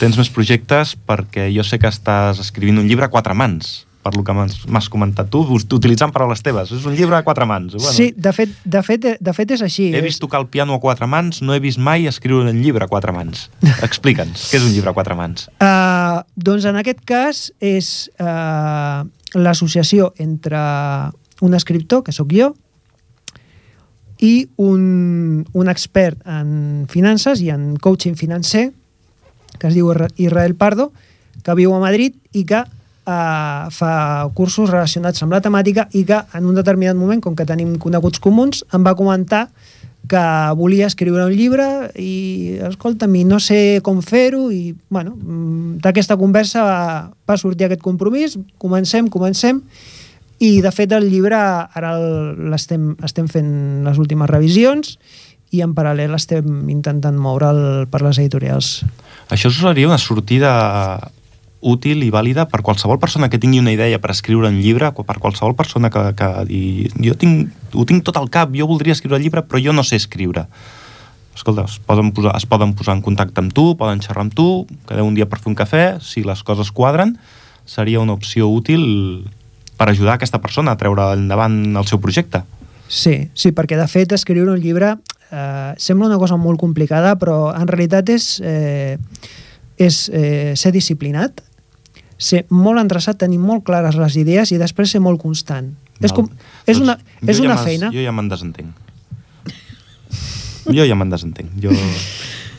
[0.00, 4.10] Tens més projectes perquè jo sé que estàs escrivint un llibre a quatre mans, per
[4.16, 6.72] lo que m'has comentat tu, utilitzant paraules teves.
[6.74, 7.76] És un llibre a quatre mans.
[7.78, 9.86] Bueno, sí, de fet, de, fet, de fet és així.
[9.94, 12.88] He vist tocar el piano a quatre mans, no he vist mai escriure un llibre
[12.88, 13.46] a quatre mans.
[13.86, 15.46] Explica'ns, què és un llibre a quatre mans?
[15.62, 19.06] Uh, doncs en aquest cas és uh,
[19.38, 20.58] l'associació entre
[21.46, 22.50] un escriptor, que sóc jo,
[24.20, 28.70] i un, un expert en finances i en coaching financer,
[29.58, 30.90] que es diu Isra- Israel Pardo,
[31.44, 33.92] que viu a Madrid i que uh, fa
[34.34, 38.20] cursos relacionats amb la temàtica i que en un determinat moment, com que tenim coneguts
[38.20, 39.46] comuns, em va comentar
[40.06, 40.22] que
[40.54, 46.14] volia escriure un llibre i, escolta'm, i no sé com fer-ho i, bueno, mm, d'aquesta
[46.16, 46.80] conversa va,
[47.26, 49.58] va sortir aquest compromís, comencem, comencem,
[50.38, 51.94] i de fet el llibre ara
[52.52, 54.96] l'estem estem fent les últimes revisions
[55.54, 58.80] i en paral·lel estem intentant moure'l per les editorials.
[59.32, 60.50] Això seria una sortida
[61.66, 65.18] útil i vàlida per qualsevol persona que tingui una idea per escriure un llibre, per
[65.18, 69.18] qualsevol persona que, que digui, jo tinc, ho tinc tot al cap, jo voldria escriure
[69.18, 70.46] el llibre, però jo no sé escriure.
[71.36, 74.66] Escolta, es poden, posar, es poden posar en contacte amb tu, poden xerrar amb tu,
[74.88, 77.16] quedeu un dia per fer un cafè, si les coses quadren,
[77.68, 79.26] seria una opció útil
[79.76, 82.42] per ajudar aquesta persona a treure endavant el seu projecte.
[82.88, 84.94] Sí, sí, perquè de fet escriure un llibre
[85.30, 88.96] eh, sembla una cosa molt complicada, però en realitat és, eh,
[89.76, 91.42] és eh, ser disciplinat,
[92.16, 95.72] ser molt endreçat, tenir molt clares les idees i després ser molt constant.
[96.00, 96.28] És, com,
[96.68, 97.90] és una, Doncs és jo ja una m'has- feina.
[97.92, 98.82] Jo ja me'n desentenc.
[100.66, 101.52] Jo ja me'n desentenc.
[101.62, 101.74] Jo...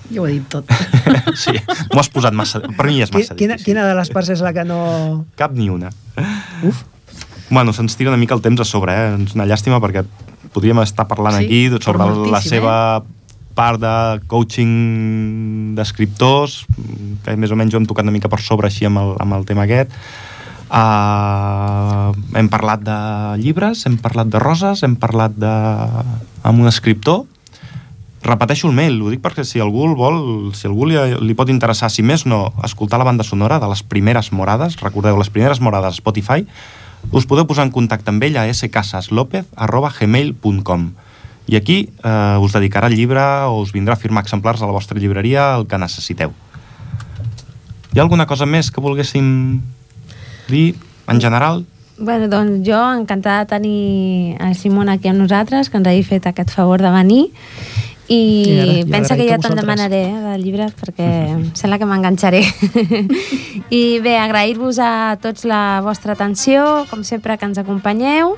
[0.08, 0.64] Jo ho he dit tot.
[1.36, 1.52] sí,
[1.92, 2.62] m'ho has posat massa...
[2.64, 3.66] Per mi és massa Quina, difícil.
[3.74, 4.78] quina de les parts és la que no...
[5.36, 5.90] Cap ni una.
[6.64, 6.80] Uf,
[7.50, 9.12] Bueno, se'ns tira una mica el temps a sobre, eh?
[9.24, 10.04] És una llàstima perquè
[10.52, 12.76] podríem estar parlant Sí, aquí sobre per la seva
[13.58, 13.94] part de
[14.30, 16.66] coaching d'escriptors,
[17.26, 19.40] que més o menys ho hem tocat una mica per sobre així amb el, amb
[19.40, 19.96] el tema aquest.
[20.68, 22.98] Uh, hem parlat de
[23.40, 25.54] llibres, hem parlat de roses, hem parlat de...
[26.44, 27.24] amb un escriptor.
[28.28, 31.48] Repeteixo el mail, ho dic perquè si algú el vol, si algú li, li pot
[31.54, 35.64] interessar, si més no, escoltar la banda sonora de les primeres morades, recordeu, les primeres
[35.64, 36.44] morades a Spotify,
[37.12, 40.92] us podeu posar en contacte amb ell a scasaslopez.gmail.com
[41.48, 44.76] i aquí eh, us dedicarà el llibre o us vindrà a firmar exemplars a la
[44.76, 46.34] vostra llibreria, el que necessiteu.
[47.94, 49.62] Hi ha alguna cosa més que volguéssim
[50.52, 50.76] dir
[51.08, 51.64] en general?
[51.98, 56.28] Bueno, doncs jo encantada de tenir el Simon aquí amb nosaltres, que ens hagi fet
[56.30, 57.24] aquest favor de venir
[58.08, 61.78] i, I ara, i pensa que ja te'n demanaré eh, del llibre perquè em sembla
[61.82, 62.40] que m'enganxaré
[63.70, 68.38] i bé, agrair-vos a tots la vostra atenció com sempre que ens acompanyeu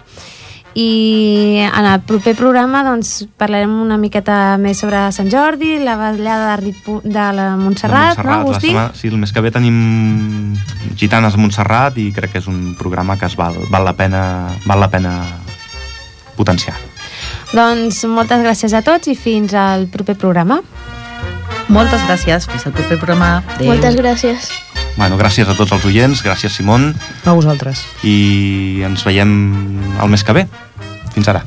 [0.78, 6.52] i en el proper programa doncs, parlarem una miqueta més sobre Sant Jordi, la ballada
[6.52, 8.68] de, Ripu, de la Montserrat, De no, la Agustí?
[8.70, 10.56] setmana- sí, el mes que ve tenim
[10.96, 14.24] gitanes a Montserrat i crec que és un programa que es val, val, la, pena,
[14.70, 15.16] val la pena
[16.38, 16.78] potenciar.
[17.54, 20.60] Doncs moltes gràcies a tots i fins al proper programa.
[21.70, 22.45] Moltes gràcies.
[22.50, 23.43] Fins al proper programa.
[23.56, 23.72] Adéu.
[23.74, 24.50] Moltes gràcies.
[24.97, 26.93] Bueno, gràcies a tots els oients, gràcies Simon,
[27.26, 27.86] A vosaltres.
[28.04, 30.47] i ens veiem el mes que ve.
[31.14, 31.43] Fins ara.